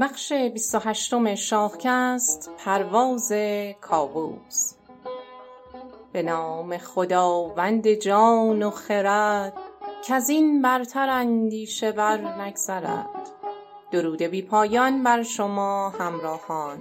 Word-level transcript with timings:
بخش 0.00 0.32
بیست 0.32 0.74
و 0.74 0.78
هشتم 0.78 1.34
شاهکست 1.34 2.50
پرواز 2.58 3.32
کاووس. 3.80 4.72
به 6.12 6.22
نام 6.22 6.78
خداوند 6.78 7.88
جان 7.88 8.62
و 8.62 8.70
خرد 8.70 9.52
کز 10.04 10.28
این 10.28 10.62
برتر 10.62 11.08
اندیشه 11.08 11.92
بر 11.92 12.40
نگذرد. 12.42 13.08
درود 13.90 14.22
بی 14.22 14.42
پایان 14.42 15.02
بر 15.02 15.22
شما 15.22 15.90
همراهان. 15.90 16.78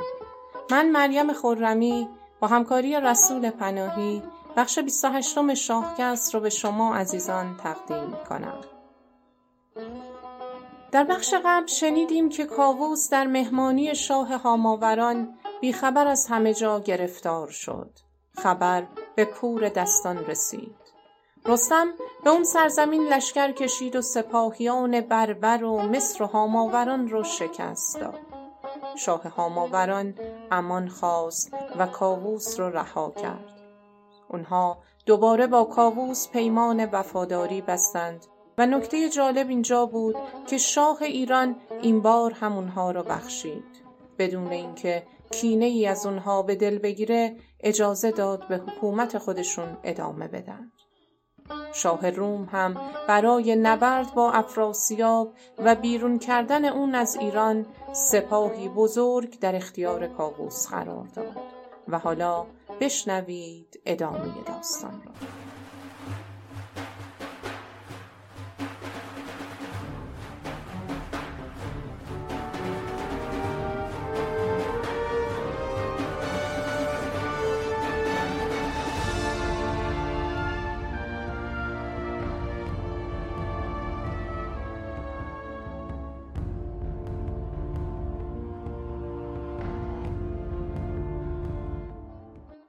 من 0.72 0.90
مریم 0.90 1.34
خرمی 1.34 2.10
با 2.40 2.48
همکاری 2.48 3.00
رسول 3.00 3.50
پناهی 3.50 4.24
بخش 4.58 4.80
بیست 4.80 5.06
و 5.06 5.08
هشتم 5.08 5.54
شاهکست 5.54 6.34
رو 6.34 6.40
به 6.40 6.50
شما 6.50 6.96
عزیزان 6.96 7.58
تقدیم 7.58 8.04
می 8.04 8.26
کنم 8.30 8.75
در 10.96 11.04
بخش 11.04 11.34
قبل 11.46 11.68
شنیدیم 11.68 12.30
که 12.30 12.46
کاووس 12.46 13.10
در 13.10 13.28
مهمانی 13.28 13.96
شاه 13.96 14.36
هاماوران 14.36 15.38
بیخبر 15.62 16.08
از 16.08 16.28
همه 16.28 16.54
جا 16.54 16.80
گرفتار 16.80 17.50
شد. 17.50 18.00
خبر 18.38 18.88
به 19.16 19.26
پور 19.26 19.70
دستان 19.70 20.18
رسید. 20.18 20.76
رستم 21.46 21.88
به 22.24 22.30
اون 22.30 22.44
سرزمین 22.44 23.08
لشکر 23.08 23.52
کشید 23.52 23.96
و 23.96 24.02
سپاهیان 24.02 25.02
بربر 25.02 25.64
و 25.64 25.82
مصر 25.82 26.24
و 26.24 26.28
هاماوران 26.28 27.08
رو 27.08 27.24
شکست 27.24 28.00
داد. 28.00 28.20
شاه 28.98 29.28
هاماوران 29.28 30.14
امان 30.52 30.88
خواست 30.88 31.54
و 31.80 31.88
کاووس 31.88 32.60
رو 32.60 32.70
رها 32.70 33.12
کرد. 33.12 33.62
اونها 34.30 34.78
دوباره 35.06 35.48
با 35.48 35.64
کاووس 35.64 36.30
پیمان 36.30 36.86
وفاداری 36.86 37.62
بستند 37.62 38.26
و 38.58 38.66
نکته 38.66 39.10
جالب 39.10 39.50
اینجا 39.50 39.86
بود 39.86 40.16
که 40.48 40.58
شاه 40.58 41.02
ایران 41.02 41.56
این 41.82 42.02
بار 42.02 42.32
همونها 42.32 42.92
رو 42.92 43.04
بخشید. 43.04 43.86
بدون 44.18 44.52
اینکه 44.52 45.04
کینه 45.32 45.66
ای 45.66 45.88
از 45.88 46.06
اونها 46.06 46.42
به 46.42 46.56
دل 46.56 46.78
بگیره 46.78 47.36
اجازه 47.60 48.12
داد 48.12 48.48
به 48.48 48.58
حکومت 48.58 49.18
خودشون 49.18 49.78
ادامه 49.84 50.28
بدن. 50.28 50.72
شاه 51.74 52.10
روم 52.10 52.50
هم 52.52 52.78
برای 53.08 53.56
نبرد 53.56 54.14
با 54.14 54.32
افراسیاب 54.32 55.34
و 55.58 55.76
بیرون 55.76 56.20
کردن 56.20 56.66
اون 56.66 56.96
از 56.96 57.16
ایران 57.16 57.66
سپاهی 57.94 58.70
بزرگ 58.70 59.40
در 59.40 59.56
اختیار 59.56 60.08
کاووس 60.08 60.68
قرار 60.68 61.08
داد 61.08 61.38
و 61.88 62.00
حالا 62.00 62.46
بشنوید 62.80 63.82
ادامه 63.86 64.34
داستان 64.46 65.02
را 65.06 65.45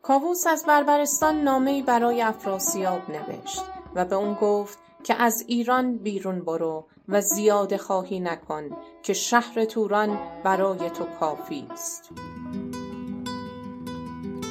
کاووس 0.07 0.47
از 0.47 0.65
بربرستان 0.69 1.41
نامهای 1.41 1.83
برای 1.83 2.23
افراسیاب 2.23 3.11
نوشت 3.11 3.62
و 3.95 4.05
به 4.05 4.17
اون 4.17 4.35
گفت 4.35 4.79
که 5.05 5.23
از 5.23 5.45
ایران 5.47 5.99
بیرون 5.99 6.45
برو 6.45 6.87
و 7.09 7.21
زیاده 7.21 7.79
خواهی 7.79 8.21
نکن 8.21 8.71
که 9.03 9.12
شهر 9.12 9.65
توران 9.65 10.19
برای 10.45 10.91
تو 10.91 11.05
کافی 11.21 11.67
است. 11.71 12.11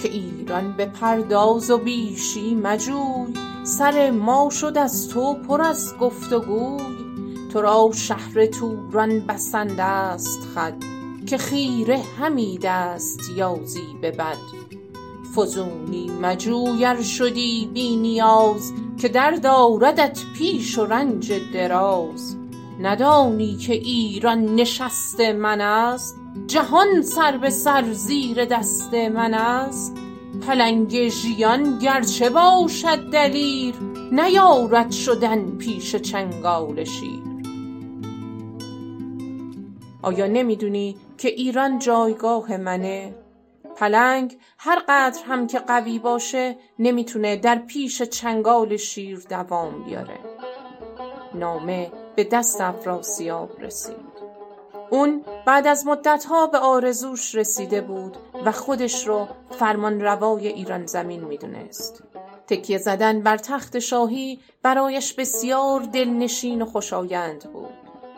که 0.01 0.09
ایران 0.09 0.77
به 0.77 0.85
پرداز 0.85 1.71
و 1.71 1.77
بیشی 1.77 2.55
مجوی 2.55 3.33
سر 3.63 4.11
ما 4.11 4.49
شد 4.49 4.77
از 4.77 5.09
تو 5.09 5.33
پر 5.33 5.61
از 5.61 5.97
گفت 5.97 6.33
و 6.33 6.39
گوی 6.39 6.83
تو 7.53 7.61
را 7.61 7.91
شهر 7.93 8.45
توران 8.45 9.19
بسنده 9.19 9.83
است 9.83 10.39
خود 10.53 10.85
که 11.25 11.37
خیره 11.37 11.97
همی 12.19 12.59
دست 12.63 13.19
یازی 13.35 13.97
به 14.01 14.11
بد. 14.11 14.64
فزونی 15.35 16.11
مجوی 16.21 16.85
ار 16.85 17.01
شدی 17.01 17.69
بی 17.73 17.95
نیاز 17.95 18.73
که 18.97 19.07
درد 19.07 19.45
آردت 19.45 20.19
پیش 20.37 20.77
و 20.77 20.85
رنج 20.85 21.33
دراز. 21.53 22.37
ندانی 22.81 23.55
که 23.55 23.73
ایران 23.73 24.55
نشست 24.55 25.19
من 25.19 25.61
است 25.61 26.15
جهان 26.47 27.01
سر 27.01 27.37
به 27.37 27.49
سر 27.49 27.93
زیر 27.93 28.45
دست 28.45 28.93
من 28.93 29.33
است. 29.33 29.95
پلنگ 30.47 31.09
ژیان 31.09 31.79
گرچه 31.79 32.29
باشد 32.29 33.11
دلیر 33.11 33.75
نیارد 34.11 34.91
شدن 34.91 35.57
پیش 35.57 35.95
چنگال 35.95 36.83
شیر. 36.83 37.35
آیا 40.01 40.27
نمی‌دونی 40.27 40.95
که 41.17 41.27
ایران 41.27 41.79
جایگاه 41.79 42.57
منه؟ 42.57 43.24
پلنگ 43.75 44.37
هر 44.57 44.79
قدر 44.87 45.23
هم 45.27 45.47
که 45.47 45.59
قوی 45.59 45.99
باشه 45.99 46.55
نمی‌تونه 46.79 47.35
در 47.35 47.55
پیش 47.55 48.01
چنگال 48.01 48.77
شیر 48.77 49.25
دوام 49.29 49.83
بیاره. 49.83 50.19
نامه 51.33 51.91
به 52.15 52.23
دست 52.23 52.61
افراسیاب 52.61 53.61
رسید. 53.61 54.15
اون 54.89 55.25
بعد 55.45 55.67
از 55.67 55.87
مدتها 55.87 56.47
به 56.47 56.57
آرزوش 56.57 57.35
رسیده 57.35 57.81
بود 57.81 58.17
و 58.45 58.51
خودش 58.51 59.07
رو 59.07 59.27
فرمان 59.59 60.01
روای 60.01 60.47
ایران 60.47 60.85
زمین 60.85 61.23
می‌دونست. 61.23 62.03
تکیه 62.47 62.77
زدن 62.77 63.21
بر 63.21 63.37
تخت 63.37 63.79
شاهی 63.79 64.39
برایش 64.61 65.13
بسیار 65.13 65.79
دلنشین 65.79 66.61
و 66.61 66.65
خوشایند 66.65 67.43
بود. 67.53 67.73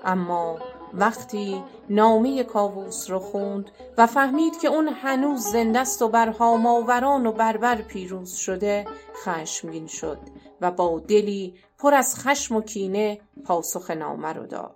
اما 0.06 0.60
وقتی 0.94 1.64
نامه 1.90 2.44
کاووس 2.44 3.10
رو 3.10 3.20
خوند 3.20 3.72
و 3.98 4.08
فهمید 4.08 4.60
که 4.60 4.68
اون 4.68 4.88
هنوز 4.88 5.42
زنده 5.42 5.80
است 5.80 6.02
و 6.02 6.08
بر 6.08 6.30
هاماوران 6.30 7.26
و 7.26 7.32
بربر 7.32 7.76
پیروز 7.76 8.34
شده 8.34 8.86
خشمگین 9.24 9.88
شد 9.88 10.20
و 10.62 10.72
با 10.72 11.00
دلی 11.00 11.54
پر 11.78 11.94
از 11.94 12.16
خشم 12.16 12.56
و 12.56 12.62
کینه 12.62 13.20
پاسخ 13.46 13.92
نامه 13.92 14.34
رو 14.34 14.46
داد. 14.46 14.76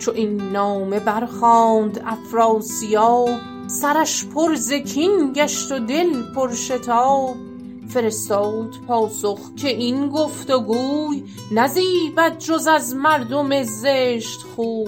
چو 0.00 0.10
این 0.10 0.42
نامه 0.42 1.00
برخواند 1.00 2.02
افراسیاب 2.06 3.28
سرش 3.66 4.24
پر 4.24 4.54
ز 4.54 4.72
کین 4.72 5.32
گشت 5.32 5.72
و 5.72 5.78
دل 5.78 6.34
پر 6.34 6.52
شتاب 6.52 7.49
فرستاد 7.92 8.74
پاسخ 8.88 9.54
که 9.56 9.68
این 9.68 10.08
گفت 10.08 10.50
و 10.50 10.60
گوی 10.60 11.24
نزیبد 11.52 12.38
جز 12.38 12.66
از 12.66 12.94
مردم 12.94 13.62
زشت 13.62 14.40
خوی. 14.56 14.86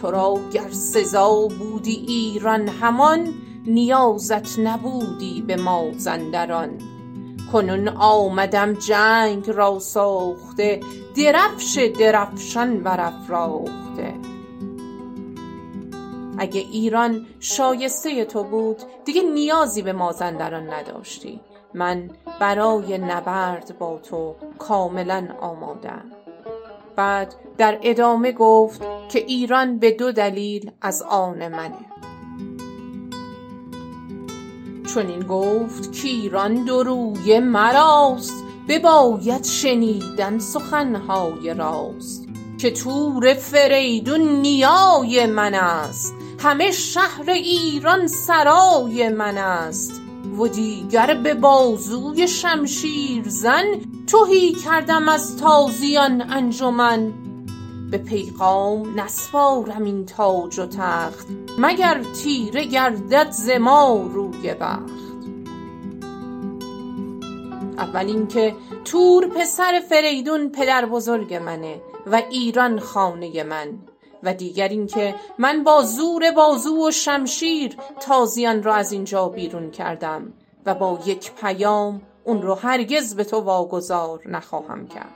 تو 0.00 0.10
را 0.10 0.40
گر 0.52 0.70
سزا 0.70 1.48
بودی 1.58 2.04
ایران 2.08 2.68
همان 2.68 3.34
نیازت 3.66 4.58
نبودی 4.58 5.42
به 5.46 5.56
مازندران 5.56 6.70
کنون 7.52 7.88
آمدم 7.88 8.72
جنگ 8.72 9.50
را 9.50 9.78
ساخته 9.78 10.80
درفش 11.16 11.78
درفشان 11.98 12.80
برافراخته. 12.80 14.14
اگه 16.38 16.60
ایران 16.60 17.26
شایسته 17.40 18.24
تو 18.24 18.44
بود 18.44 18.76
دیگه 19.04 19.22
نیازی 19.22 19.82
به 19.82 19.92
مازندران 19.92 20.70
نداشتی. 20.70 21.40
من 21.74 22.10
برای 22.40 22.98
نبرد 22.98 23.78
با 23.78 23.98
تو 23.98 24.34
کاملا 24.58 25.28
آمادم. 25.40 26.04
بعد 26.96 27.34
در 27.58 27.78
ادامه 27.82 28.32
گفت 28.32 28.82
که 29.08 29.18
ایران 29.18 29.78
به 29.78 29.90
دو 29.90 30.12
دلیل 30.12 30.70
از 30.80 31.02
آن 31.02 31.48
منه. 31.48 31.86
چنین 34.94 35.20
گفت 35.20 36.02
کایران 36.02 36.64
دو 36.64 36.82
رویه 36.82 37.40
مراست 37.40 38.44
بباید 38.68 39.44
شنیدن 39.44 40.38
سخنهای 40.38 41.54
راست 41.54 42.28
که 42.58 42.70
تور 42.70 43.34
فریدون 43.34 44.20
نیای 44.20 45.26
من 45.26 45.54
است 45.54 46.14
همه 46.38 46.70
شهر 46.70 47.30
ایران 47.30 48.06
سرای 48.06 49.08
من 49.08 49.38
است. 49.38 50.05
و 50.38 50.48
دیگر 50.48 51.14
به 51.14 51.34
بازوی 51.34 52.28
شمشیر 52.28 53.28
زن 53.28 53.64
تهی 54.06 54.52
کردم 54.52 55.08
از 55.08 55.36
تازیان 55.36 56.22
انجمن. 56.30 57.12
به 57.90 57.98
پیغام 57.98 59.00
نسپارم 59.00 59.84
این 59.84 60.06
تاج 60.06 60.58
و 60.58 60.66
تخت 60.66 61.26
مگر 61.58 62.02
تیره 62.24 62.64
گردد 62.64 63.30
ز 63.30 63.50
ما 63.50 64.10
روی 64.14 64.54
بخت. 64.54 65.06
اول 67.78 68.06
اینکه 68.06 68.54
تور 68.84 69.26
پسر 69.26 69.82
فریدون 69.88 70.48
پدر 70.48 70.86
بزرگ 70.86 71.34
منه 71.34 71.80
و 72.06 72.22
ایران 72.30 72.80
خانه 72.80 73.44
من. 73.44 73.68
و 74.26 74.34
دیگر 74.34 74.68
اینکه 74.68 75.14
من 75.38 75.64
با 75.64 75.82
زور 75.82 76.30
بازو 76.30 76.88
و 76.88 76.90
شمشیر 76.90 77.76
تازیان 78.00 78.62
را 78.62 78.74
از 78.74 78.92
اینجا 78.92 79.28
بیرون 79.28 79.70
کردم 79.70 80.32
و 80.66 80.74
با 80.74 80.98
یک 81.06 81.32
پیام 81.32 82.02
اون 82.24 82.42
رو 82.42 82.54
هرگز 82.54 83.16
به 83.16 83.24
تو 83.24 83.40
واگذار 83.40 84.20
نخواهم 84.28 84.88
کرد. 84.88 85.12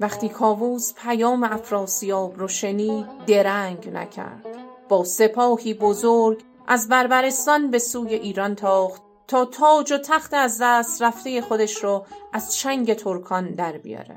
وقتی 0.00 0.28
کاووس 0.28 0.94
پیام 0.94 1.44
افراسیاب 1.44 2.38
رو 2.38 2.48
شنید 2.48 3.06
درنگ 3.26 3.90
نکرد. 3.94 4.46
با 4.88 5.04
سپاهی 5.04 5.74
بزرگ 5.74 6.42
از 6.66 6.88
بربرستان 6.88 7.70
به 7.70 7.78
سوی 7.78 8.14
ایران 8.14 8.54
تاخت 8.54 9.02
تا 9.28 9.44
تاج 9.44 9.92
و 9.92 9.98
تخت 9.98 10.34
از 10.34 10.58
دست 10.62 11.02
رفته 11.02 11.40
خودش 11.40 11.84
رو 11.84 12.04
از 12.32 12.56
چنگ 12.56 12.94
ترکان 12.94 13.50
در 13.50 13.72
بیاره. 13.72 14.16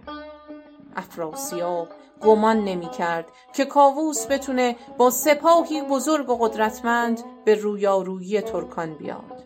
افراسیاب 0.95 1.87
گمان 2.21 2.63
نمی 2.63 2.89
کرد 2.89 3.25
که 3.53 3.65
کاووس 3.65 4.27
بتونه 4.27 4.75
با 4.97 5.09
سپاهی 5.09 5.81
بزرگ 5.81 6.29
و 6.29 6.37
قدرتمند 6.37 7.23
به 7.45 7.55
رویارویی 7.55 8.41
ترکان 8.41 8.93
بیاد. 8.93 9.43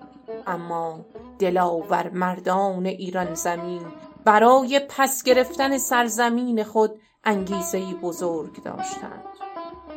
اما 0.47 1.05
دلاور 1.39 2.09
مردان 2.09 2.85
ایران 2.85 3.33
زمین 3.33 3.81
برای 4.25 4.81
پس 4.89 5.23
گرفتن 5.23 5.77
سرزمین 5.77 6.63
خود 6.63 6.99
انگیزهی 7.23 7.93
بزرگ 7.93 8.63
داشتند. 8.63 9.23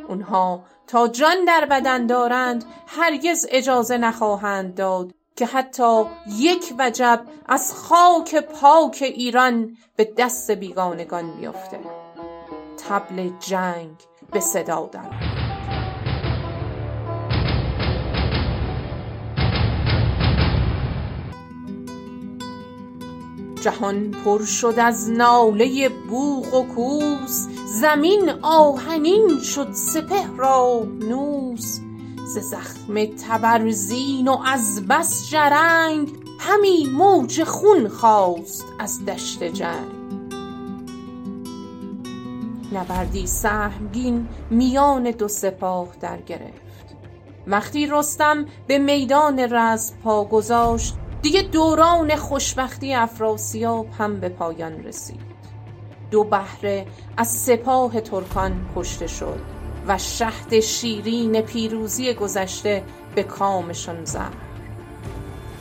اونها 0.07 0.63
تا 0.87 1.07
جان 1.07 1.45
در 1.47 1.65
بدن 1.65 2.05
دارند 2.05 2.65
هرگز 2.87 3.45
اجازه 3.49 3.97
نخواهند 3.97 4.75
داد 4.75 5.13
که 5.35 5.45
حتی 5.45 6.03
یک 6.37 6.73
وجب 6.79 7.21
از 7.45 7.73
خاک 7.73 8.35
پاک 8.35 8.97
ایران 9.01 9.77
به 9.95 10.13
دست 10.17 10.51
بیگانگان 10.51 11.31
بیفته. 11.31 11.79
تبل 12.89 13.29
جنگ 13.39 13.95
به 14.31 14.39
صدا 14.39 14.89
درآمد 14.91 15.47
جهان 23.61 24.11
پر 24.11 24.45
شد 24.45 24.73
از 24.77 25.09
ناله 25.09 25.89
بوق 25.89 26.53
و 26.53 26.67
کوس 26.75 27.47
زمین 27.81 28.29
آهنین 28.41 29.39
شد 29.41 29.71
سپهر 29.73 30.43
آبنوس 30.43 31.79
ز 32.27 32.37
زخم 32.37 33.05
تبرزین 33.05 34.27
و 34.27 34.37
از 34.45 34.87
بس 34.87 35.29
جرنگ 35.29 36.13
همی 36.39 36.89
موج 36.93 37.43
خون 37.43 37.87
خاست 37.87 38.65
از 38.79 39.05
دشت 39.05 39.43
جنگ. 39.43 39.96
نبردی 42.71 43.27
سهمگین 43.27 44.27
میان 44.49 45.11
دو 45.11 45.27
سپاه 45.27 45.87
در 46.01 46.21
گرفت. 46.21 46.67
وقتی 47.47 47.87
رستم 47.87 48.45
به 48.67 48.77
میدان 48.77 49.39
رزم 49.39 49.95
پا 50.03 50.25
گذاشت 50.25 50.95
دیگه 51.21 51.41
دوران 51.41 52.15
خوشبختی 52.15 52.93
افراسیاب 52.93 53.87
هم 53.99 54.19
به 54.19 54.29
پایان 54.29 54.83
رسید. 54.83 55.37
دو 56.11 56.23
بهره 56.23 56.85
از 57.17 57.27
سپاه 57.27 58.01
ترکان 58.01 58.65
کشته 58.75 59.07
شد 59.07 59.39
و 59.87 59.97
شهد 59.97 60.59
شیرین 60.59 61.41
پیروزی 61.41 62.13
گذشته 62.13 62.83
به 63.15 63.23
کامشان 63.23 64.05
زهر 64.05 64.31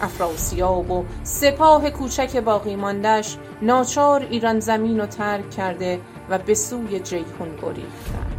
افراسیاب 0.01 0.91
و 0.91 1.05
سپاه 1.23 1.91
کوچک 1.91 2.37
باقی 2.37 2.77
ماندش 2.77 3.37
ناچار 3.63 4.27
ایران 4.31 4.61
زمین 4.61 5.01
رو 5.01 5.07
ترک 5.07 5.51
کرده 5.51 6.01
و 6.31 6.39
به 6.39 6.55
سوی 6.55 7.01
جیهون 7.01 7.57
گریختند. 7.63 8.37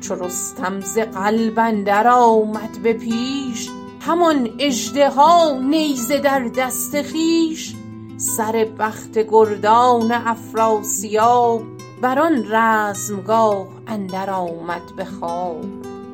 چو 0.00 0.14
رستم 0.14 0.80
ز 0.80 0.98
قلب 0.98 1.58
اندر 1.58 2.08
آمد 2.08 2.82
به 2.82 2.92
پیش 2.92 3.70
همان 4.00 4.50
اژدها 4.58 5.58
نیزه 5.60 6.18
در 6.18 6.40
دست 6.40 7.02
خویش. 7.02 7.74
سر 8.16 8.68
بخت 8.78 9.18
گردان 9.18 10.12
افراسیاب 10.12 11.62
بر 12.02 12.18
آن 12.18 12.46
رزمگاه 12.50 13.68
اندر 13.86 14.30
آمد 14.30 14.82
به 14.96 15.04
خواب. 15.04 15.64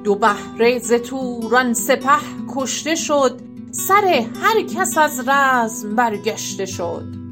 دو 0.05 0.15
بهره 0.15 0.79
ز 0.79 0.93
توران 0.93 1.75
سپه 1.75 2.19
کشته 2.57 2.95
شد 2.95 3.41
سر 3.71 4.25
هر 4.43 4.63
کس 4.63 4.99
از 4.99 5.29
رزم 5.29 5.97
برگشته 5.97 6.67
شد. 6.67 7.26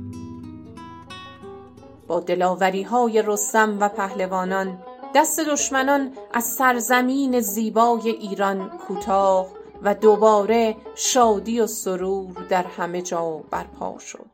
دلاوری 2.21 2.83
های 2.83 3.23
رستم 3.27 3.81
و 3.81 3.89
پهلوانان 3.89 4.79
دست 5.15 5.41
دشمنان 5.41 6.13
از 6.33 6.45
سرزمین 6.45 7.41
زیبای 7.41 8.11
ایران 8.11 8.71
کوتاه 8.89 9.47
و 9.83 9.95
دوباره 9.95 10.77
شادی 10.95 11.61
و 11.61 11.67
سرور 11.67 12.33
در 12.49 12.63
همه 12.63 13.03
جا 13.03 13.43
برپا 13.51 13.99
شد. 13.99 14.31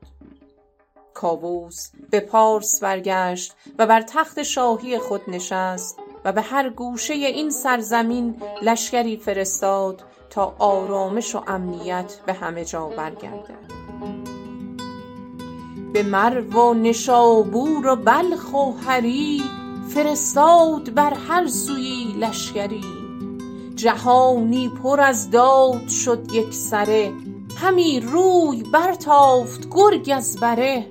کاووس 1.15 1.91
به 2.11 2.21
پارس 2.21 2.81
برگشت 2.81 3.55
و 3.79 3.87
بر 3.87 4.03
تخت 4.03 4.43
شاهی 4.43 4.99
خود 4.99 5.23
نشست 5.29 5.99
و 6.25 6.32
به 6.32 6.43
هر 6.43 6.71
گوشه 6.71 7.15
این 7.15 7.50
سرزمین 7.50 8.43
لشکری 8.62 9.17
فرستاد 9.17 10.03
تا 10.31 10.55
آرامش 10.59 11.35
و 11.35 11.43
امنیت 11.47 12.15
به 12.27 12.32
همه 12.32 12.65
جا 12.65 12.87
برگردد. 12.87 13.71
به 15.92 16.02
مرو 16.02 16.70
و 16.70 16.75
نشابور 16.75 17.87
و 17.87 17.96
بلخ 17.96 18.54
و 18.54 18.72
هری 18.87 19.42
فرستاد 19.88 20.94
بر 20.94 21.14
هر 21.14 21.46
سویی 21.46 22.14
لشکری. 22.19 22.84
جهانی 23.76 24.69
پر 24.69 25.00
از 25.00 25.31
داد 25.31 25.88
شد 25.88 26.32
یکسره 26.32 27.12
همی 27.56 28.00
روی 28.00 28.62
برتافت 28.72 29.69
گرگ 29.70 30.12
از 30.16 30.37
بره. 30.40 30.87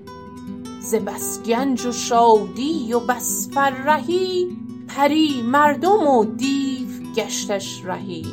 ز 0.81 0.96
بس 0.96 1.44
گنج 1.44 1.86
و 1.86 1.92
شادی 1.92 2.94
و 2.94 3.00
بس 3.00 3.50
فرهی 3.54 4.57
پری 4.88 5.42
مردم 5.42 6.07
و 6.07 6.25
دیو 6.25 7.13
گشتش 7.16 7.81
رهی. 7.86 8.25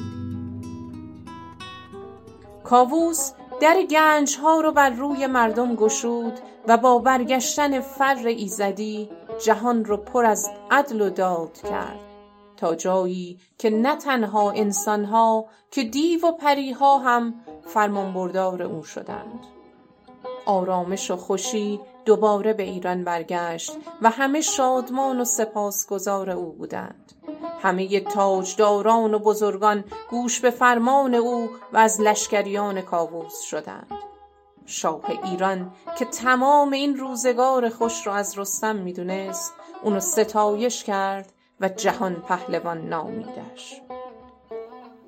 کاووس 2.65 3.33
در 3.61 3.83
گنج 3.91 4.37
ها 4.37 4.61
رو 4.61 4.73
بر 4.73 4.91
روی 4.91 5.27
مردم 5.27 5.75
گشود 5.75 6.33
و 6.67 6.77
با 6.77 6.99
برگشتن 6.99 7.81
فر 7.81 8.27
ایزدی 8.27 9.11
جهان 9.45 9.85
رو 9.85 9.97
پر 9.97 10.25
از 10.25 10.51
عدل 10.71 11.01
و 11.01 11.11
داد 11.11 11.53
کرد. 11.53 12.01
تا 12.57 12.75
جایی 12.75 13.39
که 13.59 13.71
نه 13.71 13.97
تنها 13.97 14.51
انسان 14.51 15.05
ها 15.05 15.47
که 15.71 15.85
دیو 15.85 16.27
و 16.27 16.33
پری 16.33 16.73
ها 16.73 16.99
هم 16.99 17.35
فرمانبردار 17.67 18.63
او 18.63 18.85
شدند. 18.85 19.47
آرامش 20.47 21.11
و 21.11 21.17
خوشی 21.17 21.81
دوباره 22.05 22.53
به 22.53 22.63
ایران 22.63 23.05
برگشت 23.05 23.77
و 24.03 24.11
همه 24.11 24.41
شادمان 24.41 25.21
و 25.21 25.25
سپاسگزار 25.25 26.31
او 26.31 26.53
بودند. 26.53 27.13
همه 27.63 28.01
تاجداران 28.01 29.15
و 29.15 29.19
بزرگان 29.19 29.85
گوش 30.11 30.41
به 30.41 30.51
فرمان 30.51 31.15
او 31.15 31.51
و 31.73 31.77
از 31.77 32.01
لشکریان 32.01 32.81
کاووس 32.81 33.41
شدند. 33.41 34.16
شاه 34.67 35.01
ایران 35.25 35.73
که 35.99 36.05
تمام 36.05 36.73
این 36.73 36.97
روزگار 36.97 37.69
خوش 37.69 38.07
را 38.07 38.15
از 38.15 38.39
رستم 38.39 38.77
می‌دونست 38.77 39.55
اونو 39.83 40.01
ستایش 40.01 40.85
کرد 40.85 41.33
و 41.61 41.69
جهان 41.69 42.15
پهلوان 42.15 42.89
نامیدش. 42.89 43.81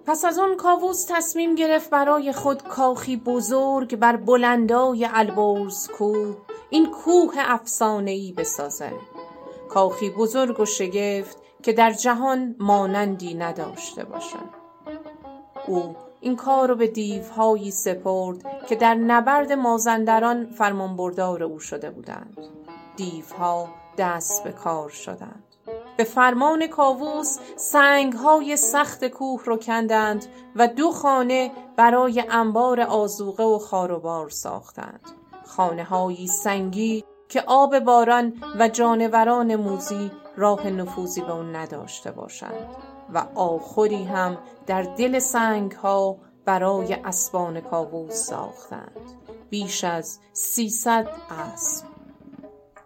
پس 0.07 0.25
از 0.25 0.39
آن 0.39 0.57
کاووس 0.57 1.07
تصمیم 1.09 1.55
گرفت 1.55 1.91
برای 1.91 2.33
خود 2.33 2.63
کاخی 2.63 3.17
بزرگ 3.17 3.97
بر 3.97 4.17
بلندای 4.17 5.09
البرز 5.13 5.89
کوه 5.89 6.37
این 6.71 6.91
کوه 6.91 7.35
افسانهای 7.37 8.33
بسازد. 8.33 8.93
کاخی 9.69 10.11
بزرگ 10.11 10.61
و 10.61 10.65
شگفت 10.65 11.39
که 11.63 11.73
در 11.73 11.93
جهان 11.93 12.57
مانندی 12.59 13.35
نداشته 13.35 14.05
باشد. 14.05 14.49
او 15.67 15.97
این 16.21 16.37
کار 16.37 16.69
رو 16.69 16.75
به 16.75 16.87
دیوهایی 16.87 17.71
سپرد 17.71 18.67
که 18.69 18.77
در 18.77 18.95
نبرد 18.95 19.53
مازندران 19.53 20.47
فرمانبردار 20.51 21.43
او 21.43 21.61
شده 21.61 21.91
بودند. 21.91 22.39
دیوها 22.97 23.69
دست 23.99 24.45
به 24.45 24.53
کار 24.53 24.89
شدند. 24.89 25.45
به 25.97 26.05
فرمان 26.05 26.67
کاووس 26.67 27.39
سنگهای 27.57 28.57
سخت 28.57 29.05
کوه 29.05 29.45
رو 29.45 29.57
کندند 29.57 30.27
و 30.57 30.69
دو 30.69 30.91
خانه 30.91 31.51
برای 31.77 32.25
انبار 32.31 32.81
آذوقه 32.81 33.45
و 33.45 33.59
خاروبار 33.59 34.31
ساختند. 34.31 35.01
خانههایی 35.47 36.27
سنگی 36.27 37.05
که 37.29 37.43
آب 37.47 37.79
باران 37.79 38.33
و 38.59 38.69
جانوران 38.69 39.57
موذی 39.57 40.11
راه 40.37 40.67
نفوذی 40.67 41.21
به 41.21 41.33
آن 41.33 41.57
نداشته 41.57 42.11
باشند. 42.11 42.98
و 43.15 43.27
آخری 43.35 44.05
هم 44.05 44.39
در 44.67 44.83
دل 44.83 45.19
سنگها 45.19 46.17
برای 46.45 46.95
اسبان 46.95 47.61
کاووس 47.61 48.15
ساختند. 48.15 49.01
بیش 49.51 49.85
از 49.85 50.19
سیصد 50.33 51.09
اسب. 51.31 51.87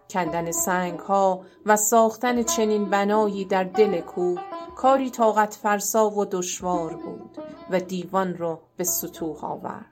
کندن 0.09 0.51
سنگ 0.51 0.99
ها 0.99 1.41
و 1.65 1.75
ساختن 1.75 2.43
چنین 2.43 2.89
بنایی 2.89 3.45
در 3.45 3.63
دل 3.63 4.01
کوه 4.01 4.39
کاری 4.75 5.09
طاقت 5.09 5.53
فرسا 5.53 6.09
و 6.09 6.25
دشوار 6.25 6.93
بود 6.93 7.37
و 7.69 7.79
دیوان 7.79 8.37
را 8.37 8.59
به 8.77 8.83
ستوه 8.83 9.39
آورد. 9.41 9.85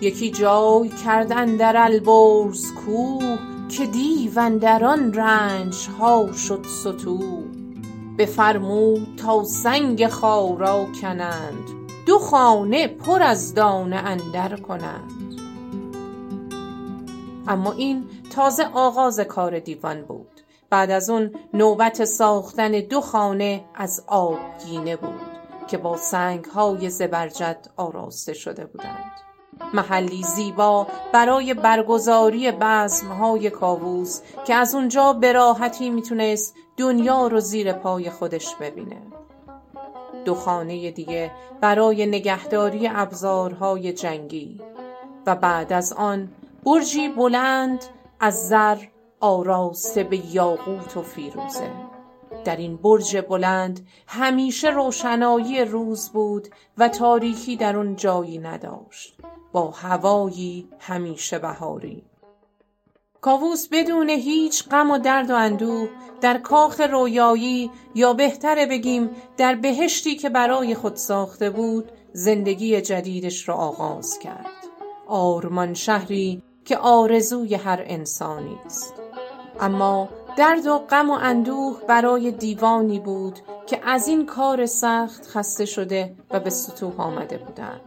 یکی 0.00 0.30
جای 0.30 0.88
کرد 0.88 1.32
اندر 1.32 1.76
البرز 1.76 2.72
کوه 2.72 3.38
که 3.68 3.86
دیو 3.86 4.38
اندر 4.38 4.84
آن 4.84 5.12
رنج 5.12 5.88
ها 5.98 6.32
شد 6.32 6.66
ستوه. 6.66 7.49
بفرمود 8.20 9.08
تا 9.16 9.44
سنگ 9.44 10.08
خارا 10.08 10.86
کنند. 11.00 11.64
دو 12.06 12.18
خانه 12.18 12.88
پر 12.88 13.22
از 13.22 13.54
دانه 13.54 13.96
اندر 13.96 14.56
کنند. 14.56 15.12
اما 17.48 17.72
این 17.72 18.04
تازه 18.34 18.64
آغاز 18.74 19.20
کار 19.20 19.58
دیوان 19.58 20.02
بود. 20.02 20.40
بعد 20.70 20.90
از 20.90 21.10
اون 21.10 21.34
نوبت 21.54 22.04
ساختن 22.04 22.70
دو 22.70 23.00
خانه 23.00 23.64
از 23.74 24.04
آبگینه 24.06 24.96
بود 24.96 25.20
که 25.68 25.78
با 25.78 25.96
سنگ 25.96 26.44
های 26.44 26.90
زبرجد 26.90 27.66
آراسته 27.76 28.32
شده 28.32 28.66
بودند. 28.66 29.12
محلی 29.74 30.22
زیبا 30.22 30.86
برای 31.12 31.54
برگزاری 31.54 32.52
های 33.20 33.50
کاووس 33.50 34.20
که 34.46 34.54
از 34.54 34.74
اونجا 34.74 35.12
به 35.12 35.32
راحتی 35.32 35.90
می‌تونست 35.90 36.54
دنیا 36.80 37.26
رو 37.26 37.40
زیر 37.40 37.72
پای 37.72 38.10
خودش 38.10 38.54
ببینه. 38.54 39.02
دو 40.24 40.34
خانه 40.34 40.90
دیگه 40.90 41.30
برای 41.60 42.06
نگهداری 42.06 42.88
ابزارهای 42.88 43.92
جنگی. 43.92 44.60
و 45.26 45.36
بعد 45.36 45.72
از 45.72 45.92
آن 45.92 46.28
برجی 46.66 47.08
بلند 47.08 47.84
از 48.20 48.48
زر 48.48 48.76
آراسته 49.20 50.04
به 50.04 50.34
یاقوت 50.34 50.96
و 50.96 51.02
فیروزه. 51.02 51.70
در 52.44 52.56
این 52.56 52.76
برج 52.76 53.16
بلند 53.16 53.86
همیشه 54.06 54.70
روشنایی 54.70 55.64
روز 55.64 56.08
بود 56.08 56.48
و 56.78 56.88
تاریکی 56.88 57.56
در 57.56 57.76
اون 57.76 57.96
جایی 57.96 58.38
نداشت. 58.38 59.18
با 59.52 59.70
هوایی 59.70 60.68
همیشه 60.78 61.38
بهاری. 61.38 62.09
کاووس 63.20 63.68
بدون 63.72 64.10
هیچ 64.10 64.68
غم 64.68 64.90
و 64.90 64.98
درد 64.98 65.30
و 65.30 65.34
اندوه 65.34 65.88
در 66.20 66.38
کاخ 66.38 66.80
رویایی 66.80 67.70
یا 67.94 68.12
بهتره 68.12 68.66
بگیم 68.66 69.10
در 69.36 69.54
بهشتی 69.54 70.16
که 70.16 70.28
برای 70.28 70.74
خود 70.74 70.96
ساخته 70.96 71.50
بود 71.50 71.92
زندگی 72.12 72.80
جدیدش 72.80 73.48
را 73.48 73.54
آغاز 73.54 74.18
کرد. 74.18 74.46
آرمان 75.06 75.74
شهری 75.74 76.42
که 76.64 76.76
آرزوی 76.76 77.54
هر 77.54 77.84
انسانی 77.86 78.58
است. 78.66 78.94
اما 79.60 80.08
درد 80.36 80.66
و 80.66 80.78
غم 80.78 81.10
و 81.10 81.18
اندوه 81.20 81.80
برای 81.88 82.30
دیوانی 82.30 83.00
بود 83.00 83.38
که 83.66 83.80
از 83.84 84.08
این 84.08 84.26
کار 84.26 84.66
سخت 84.66 85.26
خسته 85.26 85.64
شده 85.64 86.14
و 86.30 86.40
به 86.40 86.50
سطوح 86.50 87.00
آمده 87.00 87.38
بودند. 87.38 87.80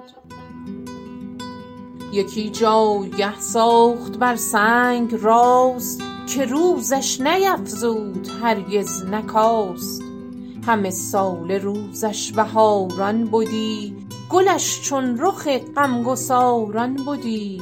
یکی 2.14 2.50
جایگه 2.50 3.40
ساخت 3.40 4.18
بر 4.18 4.36
سنگ 4.36 5.16
راست 5.22 6.02
که 6.28 6.46
روزش 6.46 7.22
نیفزود 7.22 8.28
هرگز 8.42 9.04
نکاست. 9.06 10.02
همه 10.68 10.90
سال 10.90 11.52
روزش 11.52 12.32
بهاران 12.32 13.26
بودی 13.26 13.96
گلش 14.30 14.82
چون 14.82 15.18
رخ 15.20 15.48
غمگساران 15.48 16.96
بودی 16.96 17.62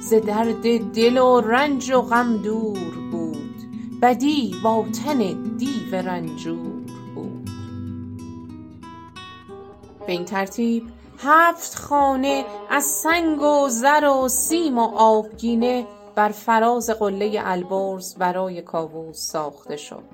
ز 0.00 0.14
درد 0.14 0.92
دل 0.92 1.18
و 1.18 1.40
رنج 1.40 1.90
و 1.90 2.00
غم 2.00 2.36
دور 2.36 2.94
بود 3.12 3.54
بدی 4.02 4.54
با 4.64 4.84
تن 5.04 5.18
دیو 5.56 5.94
رنجور 5.94 6.82
بود. 7.14 7.50
به 10.06 10.24
ترتیب 10.24 10.82
هفت 11.18 11.74
خانه 11.74 12.44
از 12.70 12.84
سنگ 12.84 13.42
و 13.42 13.68
زر 13.68 14.04
و 14.04 14.28
سیم 14.28 14.78
و 14.78 14.90
آبگینه 14.96 15.86
بر 16.14 16.28
فراز 16.28 16.90
قله 16.90 17.42
البرز 17.44 18.14
برای 18.14 18.62
کاووس 18.62 19.18
ساخته 19.18 19.76
شد. 19.76 20.04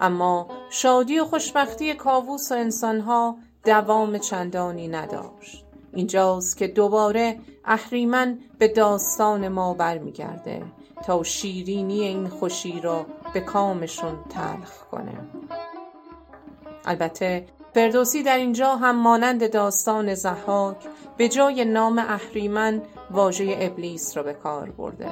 اما 0.00 0.48
شادی 0.70 1.18
و 1.18 1.24
خوشبختی 1.24 1.94
کاووس 1.94 2.52
و 2.52 2.54
انسانها 2.54 3.36
دوام 3.64 4.18
چندانی 4.18 4.88
نداشت. 4.88 5.64
اینجاست 5.94 6.56
که 6.56 6.66
دوباره 6.66 7.38
اهریمن 7.64 8.38
به 8.58 8.68
داستان 8.68 9.48
ما 9.48 9.74
برمیگرده 9.74 10.62
تا 11.06 11.22
شیرینی 11.22 12.00
این 12.02 12.28
خوشی 12.28 12.80
را 12.80 13.06
به 13.34 13.40
کامشون 13.40 14.18
تلخ 14.30 14.84
کنه. 14.90 15.18
البته 16.84 17.46
فردوسی 17.76 18.22
در 18.22 18.36
اینجا 18.36 18.76
هم 18.76 18.96
مانند 18.96 19.50
داستان 19.50 20.14
زحاک 20.14 20.76
به 21.16 21.28
جای 21.28 21.64
نام 21.64 21.98
اهریمن 21.98 22.82
واژه 23.10 23.56
ابلیس 23.60 24.16
را 24.16 24.22
به 24.22 24.32
کار 24.32 24.70
برده. 24.70 25.10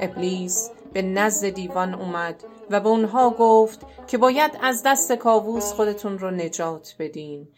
ابلیس 0.00 0.70
به 0.92 1.02
نزد 1.02 1.48
دیوان 1.48 1.94
اومد 1.94 2.44
و 2.70 2.80
به 2.80 2.88
اونها 2.88 3.30
گفت 3.30 3.80
که 4.06 4.18
باید 4.18 4.58
از 4.62 4.82
دست 4.86 5.12
کاووس 5.12 5.72
خودتون 5.72 6.18
رو 6.18 6.30
نجات 6.30 6.94
بدین. 6.98 7.48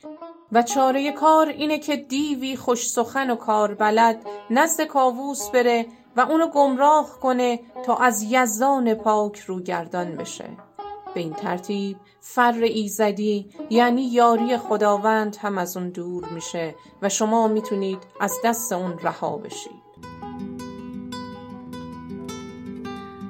و 0.52 0.62
چاره 0.62 1.12
کار 1.12 1.48
اینه 1.48 1.78
که 1.78 1.96
دیوی 1.96 2.56
خوش 2.56 2.88
سخن 2.88 3.30
و 3.30 3.36
کار 3.36 3.74
بلد 3.74 4.26
نزد 4.50 4.82
کاووس 4.84 5.50
بره 5.50 5.86
و 6.16 6.20
اونو 6.20 6.46
گمراه 6.46 7.18
کنه 7.22 7.60
تا 7.86 7.96
از 7.96 8.22
یزدان 8.22 8.94
پاک 8.94 9.38
روگردان 9.38 10.16
بشه. 10.16 10.73
به 11.14 11.20
این 11.20 11.32
ترتیب 11.32 11.96
فر 12.20 12.58
ایزدی 12.62 13.48
یعنی 13.70 14.02
یاری 14.02 14.56
خداوند 14.56 15.36
هم 15.36 15.58
از 15.58 15.76
اون 15.76 15.90
دور 15.90 16.24
میشه 16.28 16.74
و 17.02 17.08
شما 17.08 17.48
می‌تونید 17.48 17.98
از 18.20 18.32
دست 18.44 18.72
اون 18.72 18.98
رها 18.98 19.36
بشید. 19.36 19.84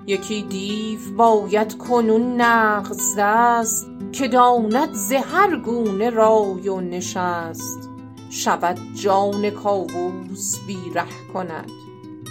یکی 0.06 0.42
دیو 0.42 0.98
باید 1.16 1.78
کنون 1.78 2.40
نغز 2.40 3.14
دست 3.18 3.86
که 4.12 4.28
داند 4.28 4.92
ز 4.92 5.12
هر 5.12 5.56
گونه 5.56 6.10
رای 6.10 6.68
و 6.68 6.80
نشست. 6.80 7.90
شود 8.30 8.78
جان 8.94 9.50
کاووس 9.50 10.58
بی 10.66 10.78
ره 10.94 11.32
کند 11.34 11.70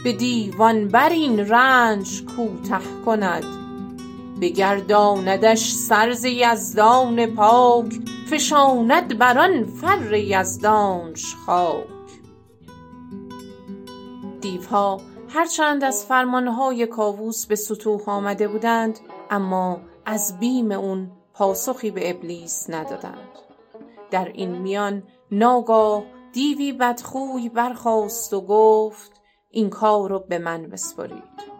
به 0.03 0.13
دیوان 0.13 0.87
بر 0.87 1.09
این 1.09 1.39
رنج 1.39 2.23
کوته 2.25 2.79
کند. 3.05 3.62
بگرداندش 4.41 5.71
سر 5.73 6.11
ز 6.11 6.25
یزدان 6.25 7.25
پاک 7.25 7.93
فشاند 8.29 9.17
بر 9.17 9.37
آن 9.39 9.63
فر 9.63 10.13
یزدانش 10.13 11.35
خاک. 11.45 11.83
دیوها 14.41 15.01
هرچند 15.29 15.83
از 15.83 16.05
فرمانهای 16.05 16.87
کاووس 16.87 17.45
به 17.45 17.55
سطوح 17.55 18.09
آمده 18.09 18.47
بودند 18.47 18.99
اما 19.29 19.79
از 20.05 20.39
بیم 20.39 20.71
اون 20.71 21.11
پاسخی 21.33 21.91
به 21.91 22.09
ابلیس 22.09 22.69
ندادند. 22.69 23.29
در 24.11 24.31
این 24.33 24.57
میان 24.57 25.03
ناگاه 25.31 26.03
دیوی 26.33 26.73
بدخوی 26.73 27.49
برخاست 27.49 28.33
و 28.33 28.41
گفت 28.41 29.11
این 29.49 29.69
کار 29.69 30.09
رو 30.09 30.19
به 30.19 30.37
من 30.37 30.67
بسپرید. 30.67 31.52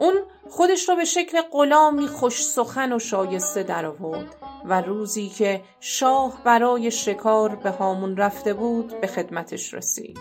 اون 0.00 0.14
خودش 0.50 0.88
رو 0.88 0.96
به 0.96 1.04
شکل 1.04 1.40
غلامی 1.52 2.06
خوش 2.06 2.44
سخن 2.44 2.92
و 2.92 2.98
شایسته 2.98 3.62
درآورد 3.62 4.36
و 4.64 4.80
روزی 4.80 5.28
که 5.28 5.62
شاه 5.80 6.40
برای 6.44 6.90
شکار 6.90 7.54
به 7.54 7.70
هامون 7.70 8.16
رفته 8.16 8.54
بود 8.54 9.00
به 9.00 9.06
خدمتش 9.06 9.74
رسید. 9.74 10.18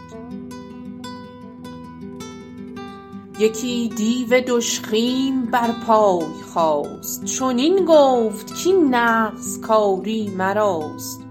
یکی 3.40 3.90
دیو 3.98 4.42
دژخیم 4.42 5.46
بر 5.46 5.72
پای 5.88 6.26
خاست. 6.54 7.26
چنین 7.26 7.86
گفت 7.86 8.64
کاین 8.64 8.96
نغز 8.96 9.62
کاری 9.62 10.30
مراست. 10.38 11.22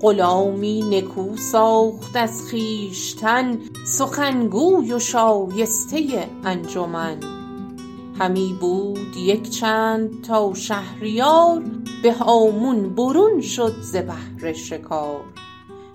غلامی 0.00 0.82
نکو 0.82 1.36
ساخت 1.36 2.16
از 2.16 2.50
خویشتن 2.50 3.60
سخنگوی 3.86 4.92
و 4.92 4.98
شایسته 4.98 6.28
انجمن. 6.44 7.45
همی 8.18 8.56
بود 8.60 9.16
یک 9.16 9.50
چند 9.50 10.24
تا 10.24 10.54
شهریار 10.54 11.62
به 12.02 12.12
هامون 12.12 12.94
برون 12.94 13.40
شد 13.40 13.74
ز 13.80 13.96
بهر 13.96 14.52
شکار. 14.52 15.24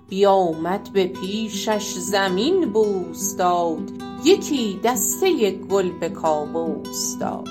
بیامد 0.09 0.89
به 0.93 1.07
پیشش 1.07 1.93
زمین 1.93 2.73
بوس 2.73 3.35
داد 3.35 3.91
یکی 4.23 4.79
دسته 4.83 5.51
گل 5.51 5.91
به 5.99 6.09
کاووس 6.09 7.17
داد 7.19 7.49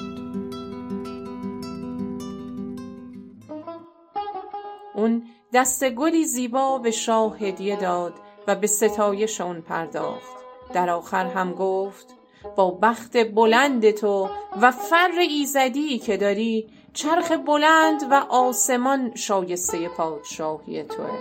اون 4.94 5.22
دسته 5.54 5.90
گلی 5.90 6.24
زیبا 6.24 6.78
به 6.78 6.90
شاه 6.90 7.38
هدیه 7.38 7.76
داد 7.76 8.14
و 8.46 8.54
به 8.54 8.66
ستایش 8.66 9.40
اون 9.40 9.60
پرداخت. 9.60 10.36
در 10.72 10.90
آخر 10.90 11.26
هم 11.26 11.52
گفت 11.52 12.19
با 12.56 12.70
بخت 12.70 13.16
بلند 13.34 13.90
تو 13.90 14.28
و 14.60 14.70
فر 14.70 15.10
ایزدی 15.30 15.98
که 15.98 16.16
داری 16.16 16.68
چرخ 16.92 17.32
بلند 17.32 18.02
و 18.10 18.14
آسمان 18.14 19.14
شایسته 19.14 19.88
پادشاهی 19.88 20.82
توه. 20.82 21.18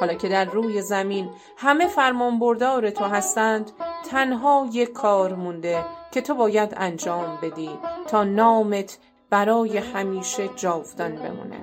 حالا 0.00 0.14
که 0.14 0.28
در 0.28 0.44
روی 0.44 0.82
زمین 0.82 1.30
همه 1.56 1.86
فرمانبردار 1.86 2.90
تو 2.90 3.04
هستند 3.04 3.70
تنها 4.10 4.68
یک 4.72 4.92
کار 4.92 5.34
مونده 5.34 5.84
که 6.10 6.20
تو 6.20 6.34
باید 6.34 6.74
انجام 6.76 7.38
بدی 7.42 7.70
تا 8.06 8.24
نامت 8.24 8.98
برای 9.30 9.78
همیشه 9.78 10.48
جاودان 10.56 11.16
بمونه. 11.16 11.60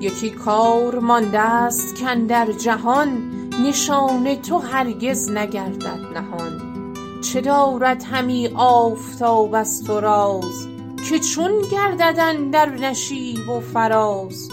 یکی 0.00 0.30
کار 0.30 0.98
مانده 0.98 1.40
است 1.40 2.04
در 2.28 2.52
جهان 2.52 3.30
نشان 3.64 4.34
تو 4.34 4.58
هرگز 4.58 5.30
نگردد 5.30 6.00
نهان. 6.14 6.63
چه 7.24 7.40
دارد 7.40 8.02
همی 8.02 8.48
آفتاب 8.56 9.54
از 9.54 9.84
تو 9.84 10.00
راز؟ 10.00 10.68
که 11.08 11.18
چون 11.18 11.62
گردد 11.72 12.50
در 12.50 12.70
نشیب 12.70 13.48
و 13.48 13.60
فراز؟ 13.60 14.48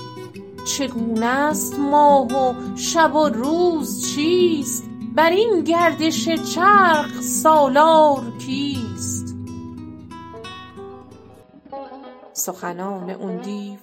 چگونه 0.65 1.25
است 1.25 1.79
ماه 1.79 2.27
و 2.27 2.53
شب 2.77 3.15
و 3.15 3.29
روز 3.29 4.07
چیست؟ 4.07 4.83
بر 5.15 5.29
این 5.29 5.63
گردش 5.63 6.29
چرخ 6.29 7.21
سالار 7.21 8.23
کیست؟ 8.45 9.35
سخنان 12.33 13.09
اون 13.09 13.37
دیو 13.37 13.79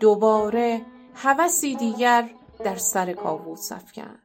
دوباره 0.00 0.82
هوسی 1.14 1.76
دیگر 1.76 2.30
در 2.64 2.76
سر 2.76 3.12
کاووس 3.12 3.72
افکند. 3.72 4.18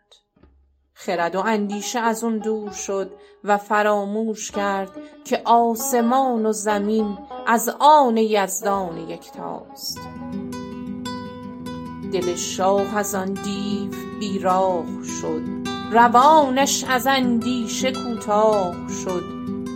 خرد 0.99 1.35
و 1.35 1.39
اندیشه 1.39 1.99
از 1.99 2.23
اون 2.23 2.37
دور 2.37 2.71
شد 2.71 3.11
و 3.43 3.57
فراموش 3.57 4.51
کرد 4.51 4.91
که 5.25 5.41
آسمان 5.45 6.45
و 6.45 6.51
زمین 6.51 7.17
از 7.47 7.69
آن 7.79 8.17
یزدان 8.17 8.97
یکتاست. 8.97 9.99
دل 12.13 12.35
شاه 12.35 12.97
از 12.97 13.15
آن 13.15 13.33
دیو 13.33 13.91
بیراغ 14.19 15.03
شد 15.21 15.41
روانش 15.91 16.83
از 16.89 17.07
اندیشه 17.07 17.91
کوتاه 17.91 18.75
شد. 19.03 19.23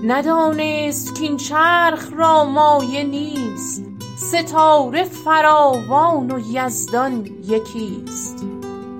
ندانست 0.03 1.19
کاین 1.19 1.37
چرخ 1.37 2.13
را 2.13 2.45
مایه 2.45 3.03
نیست 3.03 3.83
ستاره 4.17 5.03
فراوان 5.03 6.31
و 6.31 6.39
یزدان 6.39 7.25
یکیست. 7.25 8.45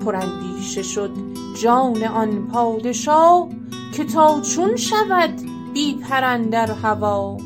پراندیشه 0.04 0.82
شد 0.82 1.31
جان 1.54 2.04
آن 2.04 2.48
پادشا 2.52 3.48
که 3.94 4.04
تا 4.04 4.40
چون 4.40 4.76
شود 4.76 5.40
بی 5.72 5.94
پر 5.94 6.24
اندر 6.24 6.72
هوا. 6.72 7.36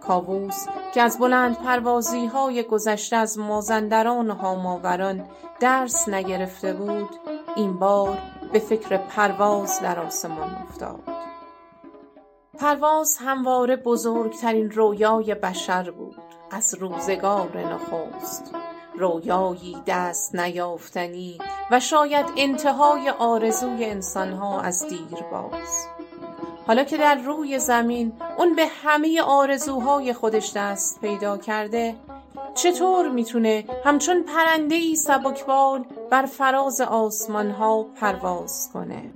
کاووس 0.00 0.66
که 0.94 1.02
از 1.02 1.18
بلندپروازی 1.18 2.26
های 2.26 2.62
گذشته 2.62 3.16
از 3.16 3.38
مازندران 3.38 4.30
و 4.30 4.34
هاماوران 4.34 5.24
درس 5.60 6.08
نگرفته 6.08 6.72
بود 6.72 7.08
این 7.56 7.78
بار 7.78 8.18
به 8.52 8.58
فکر 8.58 8.96
پرواز 8.96 9.80
در 9.82 10.00
آسمان 10.00 10.56
افتاد. 10.68 11.00
پرواز 12.58 13.18
همواره 13.20 13.76
بزرگترین 13.76 14.70
رویای 14.70 15.34
بشر 15.34 15.90
بود 15.90 16.16
از 16.50 16.74
روزگار 16.74 17.58
نخست. 17.58 18.54
رویایی 18.98 19.76
دست 19.86 20.34
نیافتنی 20.34 21.38
و 21.70 21.80
شاید 21.80 22.26
انتهای 22.36 23.10
آرزوی 23.10 23.84
انسانها 23.84 24.60
از 24.60 24.88
دیرباز 24.88 25.86
حالا 26.66 26.84
که 26.84 26.96
در 26.96 27.14
روی 27.14 27.58
زمین 27.58 28.12
اون 28.38 28.54
به 28.54 28.66
همه 28.66 29.22
آرزوهای 29.22 30.12
خودش 30.12 30.52
دست 30.56 31.00
پیدا 31.00 31.38
کرده 31.38 31.94
چطور 32.54 33.08
می‌تونه 33.08 33.64
همچون 33.84 34.22
پرنده‌ای 34.22 34.96
سبکبال 34.96 35.84
بر 36.10 36.26
فراز 36.26 36.80
آسمانها 36.80 37.82
پرواز 37.82 38.70
کنه؟ 38.72 39.10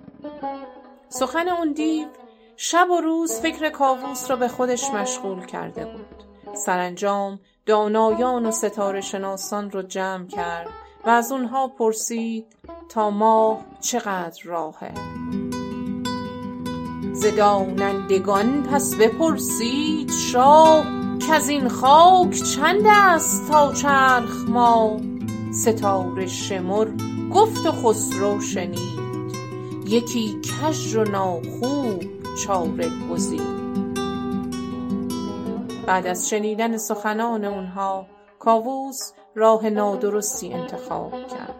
سخن 1.08 1.48
اون 1.48 1.72
دیو 1.72 2.08
شب 2.56 2.90
و 2.90 3.00
روز 3.00 3.40
فکر 3.40 3.70
کاووس 3.70 4.30
را 4.30 4.36
به 4.36 4.48
خودش 4.48 4.90
مشغول 4.90 5.46
کرده 5.46 5.84
بود. 5.84 6.24
سرانجام 6.56 7.40
دانایان 7.66 8.46
و 8.46 8.50
ستاره 8.50 9.00
شناسان 9.00 9.70
رو 9.70 9.82
جمع 9.82 10.26
کرد 10.26 10.68
و 11.06 11.10
از 11.10 11.32
اونها 11.32 11.68
پرسید 11.68 12.46
تا 12.88 13.10
ماه 13.10 13.64
چقدر 13.80 14.42
راهه؟ 14.44 14.92
ز 17.12 17.26
دانندگان 17.26 18.62
پس 18.62 18.94
بپرسید 18.94 20.10
شاه 20.10 20.86
کز 21.28 21.48
این 21.48 21.68
خاک 21.68 22.42
چند 22.42 22.82
است 22.86 23.48
تا 23.50 23.72
چرخ 23.72 24.48
ماه؟ 24.48 25.00
ستاره 25.52 26.26
شمر 26.26 26.88
گفت 27.34 27.66
و 27.66 27.72
خسرو 27.72 28.40
شنید 28.40 29.02
یکی 29.86 30.40
کژ 30.40 30.96
و 30.96 31.04
ناخوب 31.04 32.04
چاره 32.44 32.90
گزید. 33.10 33.61
بعد 35.86 36.06
از 36.06 36.28
شنیدن 36.28 36.76
سخنان 36.76 37.44
اونها 37.44 38.06
کاووس 38.38 39.12
راه 39.34 39.68
نادرستی 39.68 40.52
انتخاب 40.54 41.12
کرد. 41.12 41.54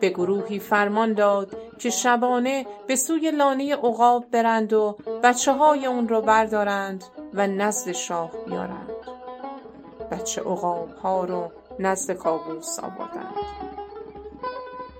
به 0.00 0.08
گروهی 0.08 0.58
فرمان 0.58 1.12
داد 1.12 1.56
که 1.78 1.90
شبانه 1.90 2.66
به 2.86 2.96
سوی 2.96 3.30
لانه 3.30 3.74
عقاب 3.74 4.30
برند 4.30 4.72
و 4.72 4.96
بچه 5.22 5.52
های 5.52 5.86
اون 5.86 6.08
رو 6.08 6.20
بردارند 6.20 7.04
و 7.34 7.46
نزد 7.46 7.92
شاه 7.92 8.30
بیارند. 8.46 8.90
بچه 10.10 10.40
عقاب 10.40 10.88
ها 11.02 11.24
رو 11.24 11.50
نزد 11.78 12.12
کاووس 12.12 12.78
آوردند. 12.78 13.34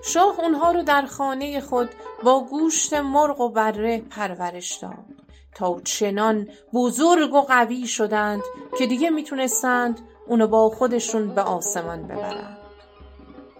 شاه 0.02 0.40
اونها 0.40 0.70
رو 0.70 0.82
در 0.82 1.06
خانه 1.06 1.60
خود 1.60 1.88
با 2.24 2.40
گوشت 2.40 2.94
مرغ 2.94 3.40
و 3.40 3.48
بره 3.48 4.00
پرورش 4.10 4.74
داد. 4.74 5.15
تا 5.56 5.80
چنان 5.84 6.48
بزرگ 6.74 7.34
و 7.34 7.40
قوی 7.40 7.86
شدند 7.86 8.42
که 8.78 8.86
دیگه 8.86 9.10
می‌تونستند 9.10 10.00
اونو 10.26 10.46
با 10.46 10.70
خودشون 10.70 11.34
به 11.34 11.42
آسمان 11.42 12.02
ببرند. 12.02 12.58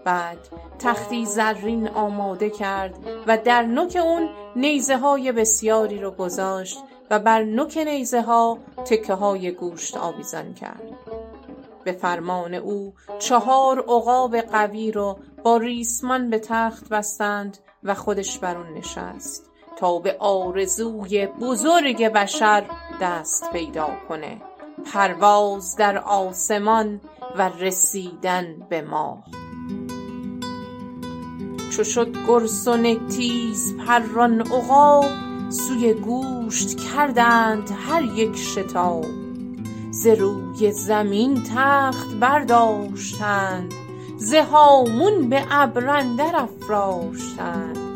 بعد 0.03 0.37
تختی 0.79 1.25
زرین 1.25 1.87
آماده 1.87 2.49
کرد 2.49 2.95
و 3.27 3.37
در 3.37 3.63
نوک 3.63 3.97
اون 4.03 4.29
نیزه 4.55 4.97
های 4.97 5.31
بسیاری 5.31 5.99
رو 5.99 6.11
گذاشت 6.11 6.79
و 7.11 7.19
بر 7.19 7.43
نوک 7.43 7.77
نیزه 7.77 8.21
ها 8.21 8.57
تکه 8.85 9.13
های 9.13 9.51
گوشت 9.51 9.97
آویزان 9.97 10.53
کرد. 10.53 10.93
به 11.83 11.91
فرمان 11.91 12.53
او 12.53 12.93
چهار 13.19 13.79
عقاب 13.79 14.37
قوی 14.37 14.91
رو 14.91 15.19
با 15.43 15.57
ریسمان 15.57 16.29
به 16.29 16.39
تخت 16.39 16.89
بستند 16.89 17.57
و 17.83 17.93
خودش 17.93 18.39
بر 18.39 18.57
اون 18.57 18.73
نشست. 18.73 19.51
تا 19.77 19.99
به 19.99 20.15
آرزوی 20.19 21.27
بزرگ 21.27 22.07
بشر 22.07 22.63
دست 23.01 23.51
پیدا 23.51 23.89
کنه. 24.09 24.41
پرواز 24.93 25.75
در 25.75 25.97
آسمان 25.97 27.01
و 27.37 27.49
رسیدن 27.49 28.55
به 28.69 28.81
ماه. 28.81 29.23
چو 31.71 31.83
شد 31.83 32.15
گرسنه 32.27 33.07
تیز 33.07 33.77
پران 33.77 34.41
عقاب 34.41 35.05
سوی 35.49 35.93
گوشت 35.93 36.77
کردند 36.77 37.69
هر 37.87 38.03
یک 38.03 38.35
شتاب. 38.35 39.05
ز 39.91 40.07
روی 40.07 40.71
زمین 40.71 41.43
تخت 41.55 42.07
برداشتند 42.19 43.73
ز 44.17 44.33
هامون 44.33 45.29
به 45.29 45.45
ابر 45.49 45.89
اندر 45.89 46.35
افراشتند. 46.35 47.86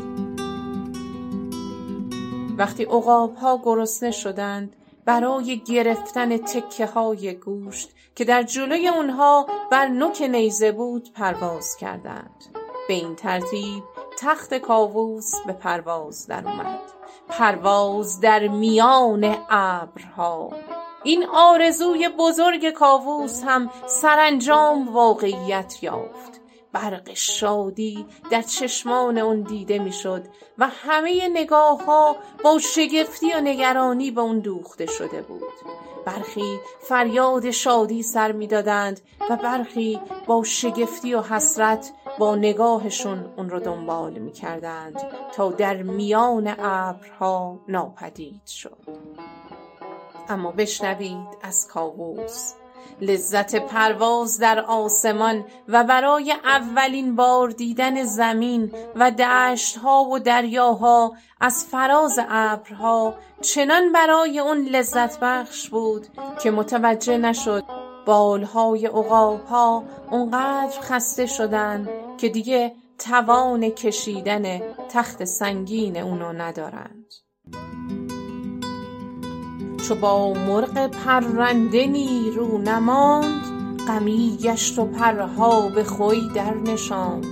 وقتی 2.58 2.84
ها 2.84 3.60
گرسنه 3.64 4.10
شدند 4.10 4.76
برای 5.04 5.58
گرفتن 5.58 6.36
تکه 6.36 6.86
های 6.86 7.34
گوشت 7.34 7.90
که 8.14 8.24
در 8.24 8.42
جلوی 8.42 8.88
اونها 8.88 9.46
بر 9.70 9.86
نوک 9.86 10.22
نیزه 10.22 10.72
بود 10.72 11.12
پرواز 11.12 11.76
کردند. 11.76 12.44
به 12.88 12.94
این 12.94 13.14
ترتیب 13.14 13.82
تخت 14.18 14.54
کاووس 14.54 15.34
به 15.46 15.52
پرواز 15.52 16.26
در 16.26 16.48
اومد. 16.48 16.80
پرواز 17.28 18.20
در 18.20 18.48
میان 18.48 19.36
ابرها. 19.50 20.50
این 21.04 21.26
آرزوی 21.34 22.08
بزرگ 22.08 22.70
کاووس 22.70 23.42
هم 23.44 23.70
سرانجام 23.86 24.94
واقعیت 24.94 25.82
یافت. 25.82 26.41
برق 26.72 27.14
شادی 27.14 28.06
در 28.30 28.42
چشمان 28.42 29.18
اون 29.18 29.40
دیده 29.40 29.78
می‌شد 29.78 30.22
و 30.58 30.68
همه 30.68 31.28
نگاه 31.28 31.84
ها 31.84 32.16
با 32.44 32.58
شگفتی 32.58 33.32
و 33.32 33.40
نگرانی 33.40 34.10
به 34.10 34.20
اون 34.20 34.38
دوخته 34.38 34.86
شده 34.86 35.22
بود. 35.22 35.42
برخی 36.04 36.58
فریاد 36.80 37.50
شادی 37.50 38.02
سر 38.02 38.32
می‌دادند 38.32 39.00
و 39.30 39.36
برخی 39.36 40.00
با 40.26 40.44
شگفتی 40.44 41.14
و 41.14 41.22
حسرت 41.22 41.92
با 42.18 42.36
نگاهشون 42.36 43.32
اون 43.36 43.50
رو 43.50 43.60
دنبال 43.60 44.12
می‌کردند 44.18 45.00
تا 45.34 45.50
در 45.50 45.82
میان 45.82 46.54
ابرها 46.58 47.60
ناپدید 47.68 48.46
شد. 48.46 48.78
اما 50.28 50.52
بشنوید 50.52 51.28
از 51.42 51.68
کاووس. 51.68 52.54
لذت 53.00 53.54
پرواز 53.66 54.38
در 54.38 54.60
آسمان 54.60 55.44
و 55.68 55.84
برای 55.84 56.32
اولین 56.44 57.16
بار 57.16 57.50
دیدن 57.50 58.04
زمین 58.04 58.72
و 58.96 59.10
دشتها 59.10 60.04
و 60.04 60.18
دریاها 60.18 61.12
از 61.40 61.64
فراز 61.64 62.18
ابرها 62.28 63.14
چنان 63.40 63.92
برای 63.92 64.38
اون 64.38 64.58
لذت 64.58 65.20
بخش 65.20 65.68
بود 65.68 66.06
که 66.42 66.50
متوجه 66.50 67.18
نشد 67.18 67.64
بالهای 68.06 68.86
عقابها 68.86 69.84
اونقدر 70.10 70.80
خسته 70.80 71.26
شدن 71.26 71.88
که 72.18 72.28
دیگه 72.28 72.72
توان 72.98 73.70
کشیدن 73.70 74.60
تخت 74.88 75.24
سنگین 75.24 75.96
اونو 75.96 76.32
ندارند. 76.32 77.06
چو 79.92 79.98
با 79.98 80.32
مرغ 80.32 80.86
پرنده 80.86 81.86
نیرو 81.86 82.58
نماند. 82.58 83.80
غمی 83.88 84.38
گشت 84.42 84.78
و 84.78 84.84
پرها 84.84 85.68
به 85.68 85.84
خوی 85.84 86.28
در 86.34 86.54
نشاند. 86.54 87.26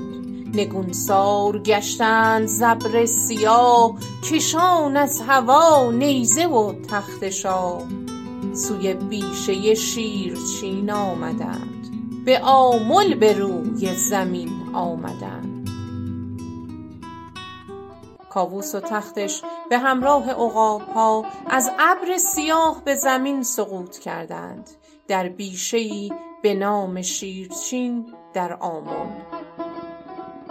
نگونسار 0.54 1.58
گشتند 1.58 2.46
ز 2.46 2.62
سیاه. 3.06 3.94
کشان 4.30 4.96
از 4.96 5.20
هوا 5.20 5.92
نیزه 5.92 6.46
و 6.46 6.72
تخت 6.72 7.30
شاه. 7.30 7.82
سوی 8.54 8.94
بیشه 8.94 9.74
شیرچین 9.74 10.90
آمدند. 10.90 11.86
به 12.24 12.40
آمل 12.44 13.14
به 13.14 13.32
روی 13.32 13.94
زمین 13.94 14.50
آمدند. 14.72 15.49
کاووس 18.30 18.74
و 18.74 18.80
تختش 18.80 19.42
به 19.70 19.78
همراه 19.78 20.30
عقابها 20.30 21.24
از 21.46 21.70
ابر 21.78 22.16
سیاه 22.16 22.82
به 22.84 22.94
زمین 22.94 23.42
سقوط 23.42 23.98
کردند. 23.98 24.70
در 25.08 25.28
بیشهای 25.28 26.12
به 26.42 26.54
نام 26.54 27.02
شیرچین 27.02 28.14
در 28.34 28.52
آمل 28.52 29.10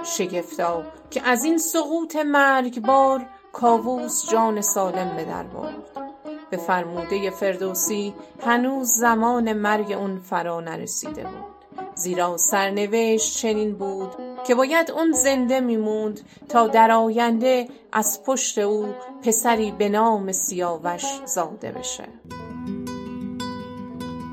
شگفتا 0.04 0.84
که 1.10 1.22
از 1.28 1.44
این 1.44 1.58
سقوط 1.58 2.16
مرگبار 2.16 3.26
کاووس 3.54 4.30
جان 4.32 4.62
سالم 4.62 5.16
به 5.16 5.26
در 5.26 5.44
برد. 5.44 6.10
به 6.50 6.58
فرموده 6.58 7.30
فردوسی 7.30 8.14
هنوز 8.46 8.88
زمان 8.88 9.54
مرگ 9.54 9.92
اون 9.92 10.20
فرا 10.20 10.60
نرسیده 10.60 11.24
بود. 11.24 11.60
زیرا 11.96 12.38
سرنوشت 12.38 13.38
چنین 13.38 13.76
بود 13.76 14.29
که 14.48 14.56
باید 14.56 14.92
اون 14.92 15.12
زنده 15.12 15.60
میموند 15.60 16.22
تا 16.50 16.68
در 16.68 16.92
آینده 16.92 17.68
از 17.92 18.24
پشت 18.24 18.58
او 18.58 18.86
پسری 19.24 19.72
به 19.72 19.90
نام 19.90 20.32
سیاوش 20.32 21.04
زاده 21.26 21.72
بشه. 21.72 22.08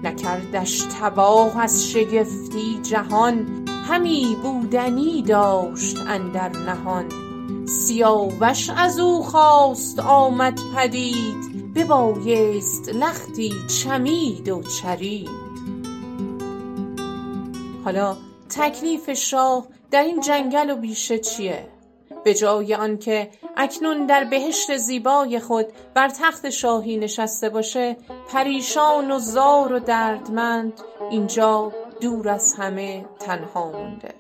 نکردش 0.05 0.83
تباه 1.01 1.61
از 1.61 1.91
شگفتی 1.91 2.81
جهان 2.83 3.65
همی 3.89 4.37
بودنی 4.43 5.23
داشت 5.23 5.97
اندر 6.09 6.49
نهان. 6.49 7.05
سیاوش 7.67 8.71
از 8.77 8.99
او 8.99 9.23
خواست 9.23 9.99
آمد 9.99 10.61
پدید 10.77 11.75
ببایست 11.75 12.89
لختی 12.89 13.55
چمید 13.69 14.49
و 14.49 14.63
چرید. 14.63 15.47
حالا 17.85 18.17
تکلیف 18.49 19.13
شاه 19.13 19.67
در 19.91 20.03
این 20.03 20.21
جنگل 20.21 20.71
و 20.71 20.77
بیشه 20.77 21.19
چیه؟ 21.19 21.69
به 22.25 22.35
جای 22.35 22.75
آنکه 22.75 23.31
اکنون 23.57 24.07
در 24.07 24.25
بهشت 24.25 24.77
زیبای 24.77 25.41
خود 25.41 25.67
بر 25.95 26.09
تخت 26.09 26.51
شاهی 26.51 26.97
نشسته 26.97 27.49
باشه 27.49 27.97
پریشان 28.29 29.11
و 29.11 29.19
زار 29.19 29.73
و 29.73 29.79
دردمند 29.79 30.73
اینجا 31.11 31.73
دور 32.01 32.29
از 32.29 32.55
همه 32.55 33.05
تنها 33.19 33.73
مونده. 33.73 34.15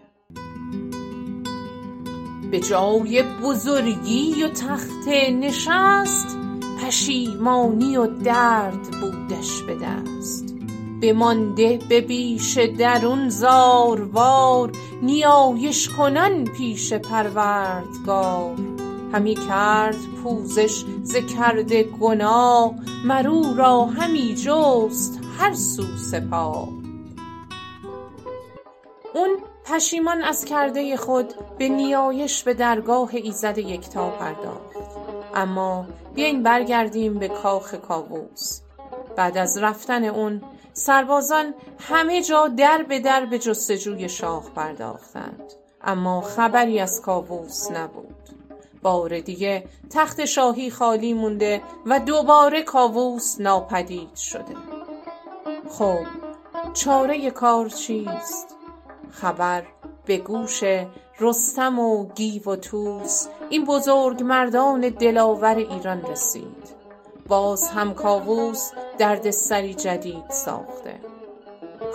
به 2.51 2.61
جای 2.61 3.23
بزرگی 3.23 4.43
و 4.43 4.49
تخت 4.49 5.09
نشست 5.33 6.39
پشیمانی 6.83 7.97
و 7.97 8.07
درد 8.07 8.83
بودش 9.01 9.63
به 9.63 9.75
دست. 9.75 10.56
بمانده 11.03 11.79
به 11.89 12.01
بیش 12.01 12.59
درون 12.59 13.29
زاروار 13.29 14.73
نیایش 15.03 15.89
کنان 15.89 16.45
پیش 16.45 16.93
پروردگار. 16.93 18.57
همی 19.13 19.35
کرد 19.35 19.97
پوزش 20.23 20.85
ز 21.03 21.17
کرده 21.17 21.83
گناه 21.83 22.75
مر 23.05 23.55
را 23.57 23.85
همی 23.85 24.35
جست 24.35 25.21
هر 25.39 25.55
سو 25.55 25.83
سپاه. 25.97 26.69
اون 29.15 29.31
پشیمان 29.65 30.23
از 30.23 30.45
کرده 30.45 30.97
خود 30.97 31.35
به 31.59 31.69
نیایش 31.69 32.43
به 32.43 32.55
درگاه 32.55 33.11
ایزد 33.13 33.59
یکتا 33.59 34.11
پرداخت. 34.11 34.77
اما 35.35 35.87
بیاین 36.15 36.43
برگردیم 36.43 37.19
به 37.19 37.29
کاخ 37.29 37.75
کاووس. 37.75 38.61
بعد 39.17 39.39
از 39.39 39.59
رفتن 39.59 40.05
اون 40.05 40.43
سربازان 40.79 41.55
همه 41.79 42.23
جا 42.23 42.49
در 42.49 42.83
به 42.83 43.01
در 43.01 43.27
به 43.27 43.39
جستجوی 43.39 44.09
شاه 44.09 44.51
پرداختند. 44.57 45.53
اما 45.83 46.21
خبری 46.21 46.81
از 46.81 47.01
کاووس 47.01 47.71
نبود. 47.71 48.15
بار 48.83 49.21
دیگه 49.21 49.65
تخت 49.91 50.25
شاهی 50.25 50.71
خالی 50.71 51.15
مونده 51.15 51.63
و 51.87 52.01
دوباره 52.01 52.63
کاووس 52.63 53.41
ناپدید 53.41 54.17
شده. 54.17 54.57
خب 55.69 56.07
چاره 56.75 57.31
کار 57.31 57.69
چیست؟ 57.69 58.57
خبر 59.11 59.63
به 60.07 60.17
گوش 60.19 60.63
رستم 61.21 61.79
و 61.79 62.07
گیو 62.15 62.43
و 62.51 62.57
طوس 62.57 63.27
این 63.51 63.65
بزرگ 63.65 64.23
مردان 64.23 64.81
دلاور 64.81 65.57
ایران 65.57 66.03
رسید. 66.03 66.76
باز 67.29 67.69
هم 67.69 67.95
کاووس 67.95 68.71
دردسری 68.99 69.75
جدید 69.75 70.31
ساخته. 70.31 71.01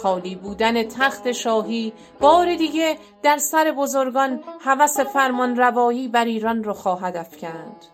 خالی 0.01 0.35
بودن 0.35 0.83
تخت 0.83 1.31
شاهی 1.31 1.93
بار 2.19 2.55
دیگه 2.55 2.97
در 3.23 3.37
سر 3.37 3.73
بزرگان 3.77 4.43
هوس 4.61 4.99
فرمانروایی 4.99 6.07
بر 6.07 6.25
ایران 6.25 6.63
رو 6.63 6.73
خواهد 6.73 7.17
افکند. 7.17 7.85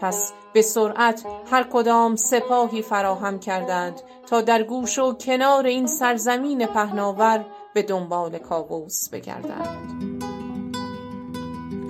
پس 0.00 0.32
به 0.52 0.62
سرعت 0.62 1.22
هر 1.50 1.62
کدام 1.62 2.16
سپاهی 2.16 2.82
فراهم 2.82 3.38
کردند 3.38 4.00
تا 4.26 4.40
در 4.40 4.62
گوش 4.62 4.98
و 4.98 5.14
کنار 5.14 5.66
این 5.66 5.86
سرزمین 5.86 6.66
پهناور 6.66 7.44
به 7.74 7.82
دنبال 7.82 8.38
کاووس 8.38 9.08
بگردند. 9.08 10.00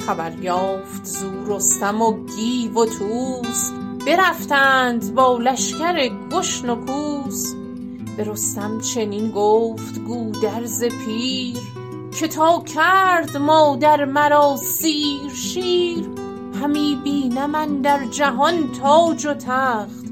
خبر 0.07 0.33
یافت 0.33 1.05
زو 1.05 1.57
رستم 1.57 2.03
و 2.03 2.27
گیو 2.27 2.75
و 2.75 2.87
طوس 2.87 3.71
برفتند 4.07 5.15
با 5.15 5.39
لشکر 5.39 6.09
گشن 6.33 6.71
و 6.71 6.77
کوس. 6.87 7.55
به 8.17 8.25
رستم 8.25 8.81
چنین 8.81 9.31
گفت 9.31 9.99
گودرز 9.99 10.85
پیر 10.85 11.59
که 12.19 12.29
تا 12.29 12.63
کرد 12.75 13.37
مادر 13.37 14.05
مرا 14.05 14.57
سیر 14.57 15.31
شیر. 15.35 16.09
همی 16.63 17.01
بینم 17.05 17.55
اندر 17.55 18.07
جهان 18.07 18.73
تاج 18.73 19.27
و 19.27 19.35
تخت 19.35 20.05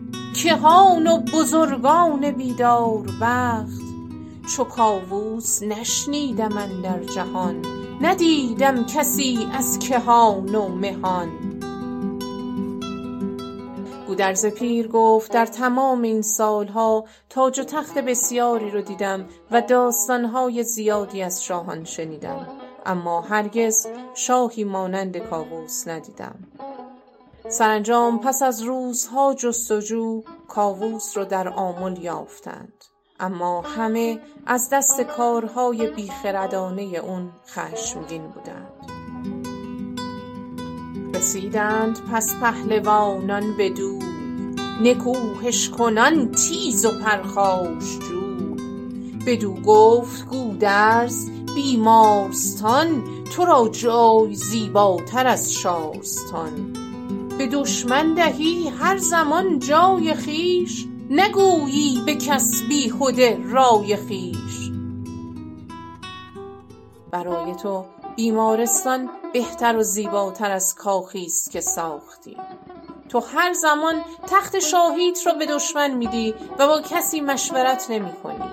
کهان 0.42 1.06
و 1.06 1.18
بزرگان 1.18 2.30
بیدار 2.30 3.06
بخت. 3.20 3.82
چو 4.56 4.64
کاووس 4.64 5.62
نشنیدم 5.62 6.58
اندر 6.58 7.04
جهان 7.04 7.56
ندیدم 8.00 8.84
کسی 8.84 9.48
از 9.52 9.78
کهان 9.78 10.54
و 10.54 10.68
مهان. 10.68 11.47
گودرز 14.08 14.46
پیر 14.46 14.88
گفت 14.88 15.32
در 15.32 15.46
تمام 15.46 16.02
این 16.02 16.22
سالها 16.22 17.04
تاج 17.28 17.60
و 17.60 17.64
تخت 17.64 17.98
بسیاری 17.98 18.70
رو 18.70 18.80
دیدم 18.80 19.26
و 19.50 19.60
داستانهای 19.60 20.62
زیادی 20.62 21.22
از 21.22 21.44
شاهان 21.44 21.84
شنیدم. 21.84 22.46
اما 22.86 23.20
هرگز 23.20 23.86
شاهی 24.14 24.64
مانند 24.64 25.18
کاووس 25.18 25.88
ندیدم. 25.88 26.34
سرانجام 27.48 28.20
پس 28.20 28.42
از 28.42 28.62
روزها 28.62 29.34
جستجو 29.34 30.22
کاووس 30.48 31.16
رو 31.16 31.24
در 31.24 31.48
آمل 31.48 31.98
یافتند. 32.02 32.84
اما 33.20 33.60
همه 33.60 34.20
از 34.46 34.70
دست 34.72 35.00
کارهای 35.00 35.86
بیخردانه 35.86 36.82
اون 36.82 37.32
خشمگین 37.46 38.28
بودند. 38.28 38.97
رسیدند 41.14 41.98
پس 42.12 42.34
پهلوانان 42.40 43.56
بدو. 43.58 43.98
نکوهش 44.82 45.68
کنان 45.68 46.32
تیز 46.32 46.84
و 46.84 46.90
پرخاشجو 46.90 48.28
بدو 49.26 49.54
گفت 49.54 50.26
گودرز 50.26 51.30
بیمارستان 51.54 53.04
تو 53.36 53.44
را 53.44 53.68
جای 53.72 54.34
زیباتر 54.34 55.26
از 55.26 55.52
شارستان. 55.52 56.72
به 57.38 57.46
دشمن 57.46 58.14
دهی 58.14 58.68
هر 58.68 58.96
زمان 58.96 59.58
جای 59.58 60.14
خویش 60.14 60.86
نگویی 61.10 62.02
به 62.06 62.14
کس 62.14 62.62
بیهده 62.68 63.38
رای 63.50 63.96
خویش. 63.96 64.70
برای 67.10 67.54
تو 67.54 67.84
بیمارستان 68.18 69.10
بهتر 69.32 69.76
و 69.76 69.82
زیباتر 69.82 70.50
از 70.50 70.74
کاخی 70.74 71.24
است 71.24 71.50
که 71.50 71.60
ساختی. 71.60 72.36
تو 73.08 73.20
هر 73.20 73.52
زمان 73.52 73.94
تخت 74.26 74.58
شاهیت 74.58 75.26
را 75.26 75.32
به 75.32 75.46
دشمن 75.46 75.90
میدی 75.90 76.34
و 76.58 76.66
با 76.66 76.80
کسی 76.80 77.20
مشورت 77.20 77.86
نمی 77.90 78.12
کنی 78.22 78.50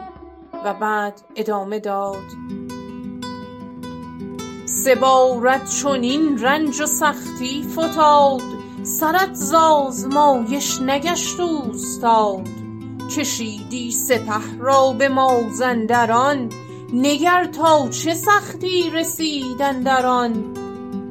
و 0.65 0.73
بعد 0.73 1.21
ادامه 1.35 1.79
داد. 1.79 2.23
سه 4.65 4.95
بارت 4.95 5.69
چنین 5.69 6.41
رنج 6.43 6.81
و 6.81 6.85
سختی 6.85 7.67
فتاد. 7.77 8.41
سرت 8.83 9.33
ز 9.33 9.53
آزمایش 9.53 10.81
نگشت 10.81 11.39
اوستاد 11.39 12.47
کشیدی 13.17 13.91
سپه 13.91 14.57
را 14.59 14.93
به 14.93 15.09
مازندران. 15.09 16.49
نگر 16.93 17.45
تا 17.45 17.89
چه 17.89 18.13
سختی 18.13 18.89
رسید 18.89 19.61
اندر 19.61 20.05
آن؟ 20.05 20.53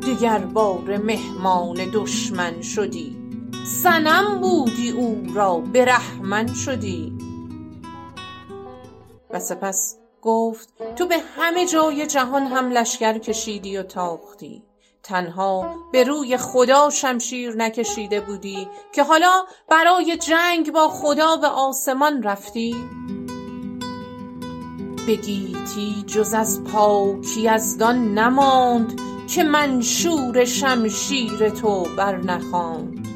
دگرباره 0.00 0.98
مهمان 0.98 1.74
دشمن 1.92 2.62
شدی. 2.62 3.16
صنم 3.66 4.40
بودی 4.40 4.90
او 4.90 5.26
را 5.34 5.58
برهمن 5.58 6.54
شدی. 6.54 7.12
و 9.30 9.40
سپس 9.40 9.96
گفت 10.22 10.68
تو 10.96 11.06
به 11.06 11.18
همه 11.37 11.66
جای 11.66 12.06
جهان 12.06 12.46
هم 12.46 12.70
لشکر 12.70 13.18
کشیدی 13.18 13.76
و 13.76 13.82
تاختی. 13.82 14.62
تنها 15.02 15.74
به 15.92 16.04
روی 16.04 16.37
خدا 16.37 16.90
شمشیر 16.90 17.56
نکشیده 17.56 18.20
بودی 18.20 18.68
که 18.92 19.02
حالا 19.02 19.44
برای 19.68 20.16
جنگ 20.16 20.72
با 20.72 20.88
خدا 20.88 21.37
به 21.37 21.46
آسمان 21.46 22.22
رفتی. 22.22 22.76
به 25.06 25.16
گیتی 25.16 26.04
جز 26.06 26.34
از 26.34 26.64
پاک 26.64 27.36
یزدان 27.36 28.18
نماند 28.18 29.00
که 29.34 29.44
منشور 29.44 30.44
شمشیر 30.44 31.48
تو 31.48 31.86
بر 31.96 32.16
نخواند. 32.16 33.08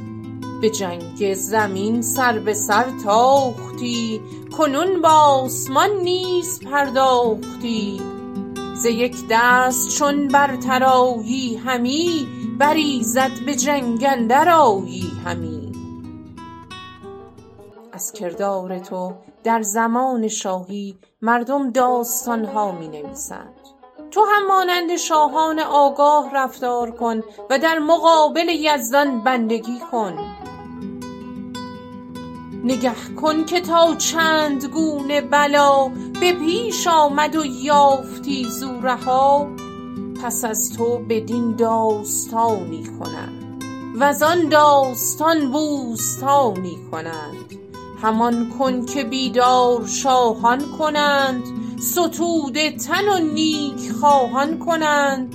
به 0.60 0.70
جنگ 0.70 1.34
زمین 1.34 2.02
سر 2.02 2.38
به 2.38 2.54
سر 2.54 2.84
تاختی 3.04 4.20
کنون 4.56 5.02
به 5.02 5.08
آسمان 5.08 5.90
نیز 6.02 6.60
پرداختی. 6.60 8.00
ز 8.74 8.86
یک 8.86 9.16
دست 9.30 9.98
چون 9.98 10.28
برتر 10.28 10.84
آیی 10.84 11.56
همی 11.56 12.28
بر 12.58 12.74
ایزد 12.74 13.44
به 13.46 13.54
جنگ 13.54 14.06
اندر 14.08 14.48
آیی 14.48 15.12
همی. 15.24 15.72
از 17.92 18.12
کردار 18.12 18.78
تو 18.78 19.12
در 19.44 19.62
زمان 19.62 20.28
شاهی 20.28 20.98
مردم 21.22 21.70
داستان 21.70 22.44
ها 22.44 22.72
می 22.72 22.88
نویسند 22.88 23.54
تو 24.10 24.24
هم 24.24 24.46
مانند 24.46 24.96
شاهان 24.96 25.58
آگاه 25.58 26.30
رفتار 26.34 26.90
کن 26.90 27.22
و 27.50 27.58
در 27.58 27.78
مقابل 27.78 28.48
یزدان 28.48 29.24
بندگی 29.24 29.80
کن. 29.92 30.18
نگه 32.64 33.14
کن 33.22 33.44
که 33.44 33.60
تا 33.60 33.94
چند 33.94 34.64
گونه 34.64 35.20
بلا 35.20 35.88
به 36.20 36.32
پیش 36.32 36.86
آمد 36.86 37.36
و 37.36 37.44
یافتی 37.44 38.44
زو 38.44 38.80
رها 38.80 39.48
پس 40.22 40.44
از 40.44 40.72
تو 40.72 40.98
بدین 40.98 41.56
داستانی 41.56 42.84
کنند. 42.84 43.64
وزان 43.98 44.48
داستان 44.48 45.52
بوستانی 45.52 46.78
کنند. 46.90 47.67
همان 48.02 48.48
کن 48.48 48.86
که 48.86 49.04
بیدار 49.04 49.86
شاهان 49.86 50.60
کنند 50.78 51.42
ستوده 51.80 52.70
تن 52.70 53.08
و 53.08 53.18
نیک 53.18 53.92
خواهان 54.00 54.58
کنند. 54.58 55.34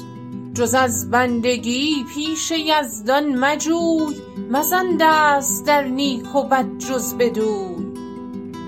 جز 0.53 0.73
از 0.73 1.11
بندگی 1.11 2.05
پیش 2.13 2.51
یزدان 2.51 3.35
مجوی 3.35 4.15
مزن 4.51 4.97
دست 4.99 5.65
در 5.65 5.83
نیک 5.83 6.35
و 6.35 6.43
بد 6.43 6.77
جز 6.77 7.13
بدوی. 7.13 7.93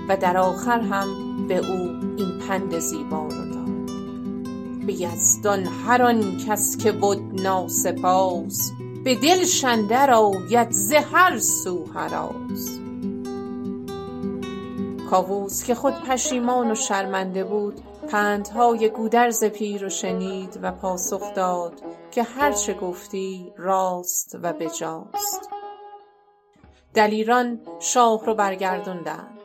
و 0.08 0.16
در 0.16 0.36
آخر 0.36 0.80
هم 0.80 1.08
به 1.48 1.56
او 1.58 1.90
این 2.16 2.38
پند 2.48 2.78
زیبا 2.78 3.22
رو 3.22 3.28
داد. 3.28 3.90
به 4.86 4.92
یزدان 4.92 5.66
هر 5.86 6.02
آن 6.02 6.36
کس 6.36 6.76
که 6.76 6.92
بد 6.92 7.18
ناسپاس 7.42 8.72
به 9.04 9.14
دلش 9.14 9.64
اندر 9.64 10.10
آید 10.10 10.70
ز 10.70 10.92
هر 10.92 11.38
سو 11.38 11.84
هراس. 11.94 12.85
کاووس 15.10 15.64
که 15.64 15.74
خود 15.74 15.94
پشیمان 15.94 16.70
و 16.70 16.74
شرمنده 16.74 17.44
بود 17.44 17.80
پندهای 18.08 18.88
گودرز 18.88 19.44
پیر 19.44 19.82
رو 19.82 19.88
شنید 19.88 20.58
و 20.62 20.72
پاسخ 20.72 21.34
داد 21.34 21.72
که 22.10 22.22
هر 22.22 22.52
چه 22.52 22.74
گفتی 22.74 23.52
راست 23.56 24.38
و 24.42 24.52
بجاست. 24.52 25.50
دلیران 26.94 27.60
شاه 27.80 28.26
رو 28.26 28.34
برگردوندند. 28.34 29.40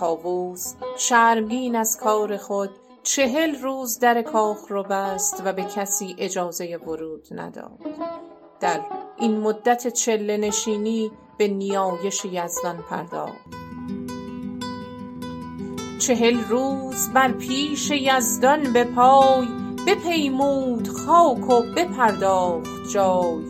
کاووس 0.00 0.74
شرمگین 0.96 1.76
از 1.76 1.96
کار 1.96 2.36
خود 2.36 2.70
چهل 3.02 3.62
روز 3.62 3.98
در 3.98 4.22
کاخ 4.22 4.58
رو 4.68 4.82
بست 4.82 5.42
و 5.44 5.52
به 5.52 5.64
کسی 5.64 6.16
اجازه 6.18 6.76
ورود 6.76 7.28
نداد. 7.30 7.78
در 8.60 8.80
این 9.16 9.40
مدت 9.40 9.88
چله 9.88 10.36
نشینی 10.36 11.10
به 11.38 11.48
نیایش 11.48 12.24
یزدان 12.24 12.84
پرداخت. 12.90 13.67
چهل 15.98 16.40
روز 16.48 17.08
بر 17.08 17.32
پیش 17.32 17.90
یزدان 17.90 18.72
به 18.72 18.84
پای 18.84 19.48
بپیمود 19.86 20.88
خاک 20.88 21.50
و 21.50 21.62
بپرداخت 21.76 22.92
جای. 22.92 23.42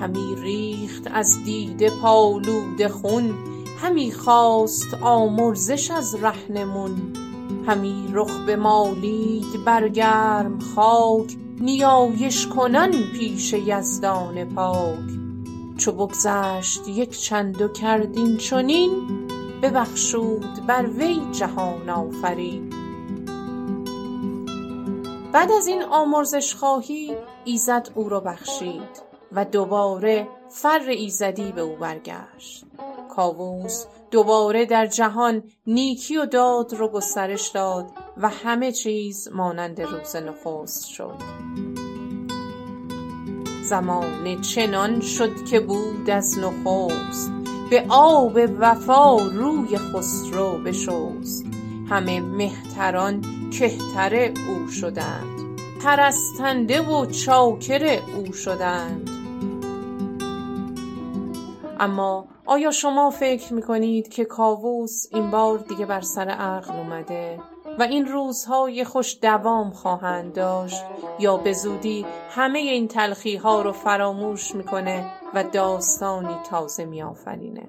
همی 0.00 0.36
ریخت 0.42 1.02
از 1.14 1.44
دیده 1.44 1.90
پالوده 1.90 2.88
خون 2.88 3.34
همی 3.82 4.12
خواست 4.12 4.94
آمرزش 5.02 5.90
از 5.90 6.14
رهنمون. 6.14 7.12
همی 7.66 8.08
رخ 8.12 8.40
بمالید 8.48 9.64
بر 9.64 9.88
گرم 9.88 10.58
خاک 10.58 11.36
نیایش 11.60 12.46
کنان 12.46 12.92
پیش 13.12 13.52
یزدان 13.52 14.44
پاک. 14.44 14.98
چو 15.76 15.92
بگذشت 15.92 16.88
یک 16.88 17.20
چند 17.20 17.62
و 17.62 17.68
کرد 17.68 18.36
چنین 18.36 18.90
ببخشود 19.64 20.66
بر 20.66 20.86
وی 20.86 21.20
جهان 21.32 21.90
آفرین. 21.90 22.70
بعد 25.32 25.52
از 25.52 25.66
این 25.66 25.82
آمرزش 25.82 26.54
خواهی 26.54 27.16
ایزد 27.44 27.88
او 27.94 28.08
را 28.08 28.20
بخشید 28.20 29.02
و 29.32 29.44
دوباره 29.44 30.28
فر 30.50 30.80
ایزدی 30.88 31.52
به 31.52 31.60
او 31.60 31.76
برگشت. 31.76 32.64
کاووس 33.16 33.84
دوباره 34.10 34.66
در 34.66 34.86
جهان 34.86 35.42
نیکی 35.66 36.16
و 36.16 36.26
داد 36.26 36.74
رو 36.74 36.88
گسترش 36.88 37.48
داد 37.48 37.86
و 38.16 38.28
همه 38.28 38.72
چیز 38.72 39.28
مانند 39.32 39.80
روز 39.80 40.16
نخست 40.16 40.86
شد. 40.86 41.18
زمانه 43.62 44.40
چنان 44.40 45.00
شد 45.00 45.44
که 45.44 45.60
بود 45.60 46.10
از 46.10 46.38
نخست. 46.38 47.43
به 47.70 47.84
آب 47.88 48.38
وفا 48.58 49.16
روی 49.16 49.78
خسرو 49.78 50.58
بشست. 50.58 51.44
همه 51.90 52.20
مهتران 52.20 53.24
کهتر 53.50 54.14
او 54.48 54.68
شدند. 54.70 55.60
پرستنده 55.84 56.80
و 56.80 57.06
چاکر 57.06 57.98
او 58.16 58.32
شدند. 58.32 59.10
اما 61.80 62.24
آیا 62.46 62.70
شما 62.70 63.10
فکر 63.10 63.52
می 63.52 63.62
کنید 63.62 64.08
که 64.08 64.24
کاووس 64.24 65.06
این 65.10 65.30
بار 65.30 65.58
دیگه 65.58 65.86
بر 65.86 66.00
سر 66.00 66.28
عقل 66.28 66.74
اومده 66.74 67.40
و 67.78 67.82
این 67.82 68.06
روزهای 68.06 68.84
خوش 68.84 69.18
دوام 69.22 69.70
خواهند 69.70 70.32
داشت 70.34 70.82
یا 71.18 71.36
به 71.36 71.52
زودی 71.52 72.06
همه 72.30 72.58
این 72.58 72.88
تلخی 72.88 73.36
ها 73.36 73.62
رو 73.62 73.72
فراموش 73.72 74.54
می‌کنه 74.54 75.10
و 75.34 75.44
داستانی 75.44 76.36
تازه 76.50 76.84
میآفرینه. 76.84 77.68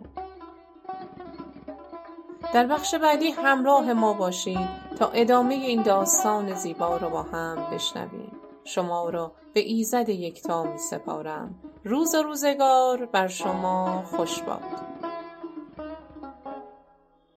در 2.53 2.67
بخش 2.67 2.95
بعدی 2.95 3.31
همراه 3.31 3.93
ما 3.93 4.13
باشید 4.13 4.69
تا 4.99 5.07
ادامه 5.07 5.53
این 5.53 5.83
داستان 5.83 6.53
زیبا 6.53 6.97
رو 6.97 7.09
با 7.09 7.21
هم 7.21 7.69
بشنویم. 7.71 8.31
شما 8.63 9.09
را 9.09 9.31
به 9.53 9.59
ایزد 9.59 10.09
یکتا 10.09 10.63
می 10.63 10.77
سپارم 10.77 11.55
روز 11.83 12.15
و 12.15 12.23
روزگار 12.23 13.05
بر 13.05 13.27
شما 13.27 14.03
خوش 14.05 14.41
باد. 14.41 14.94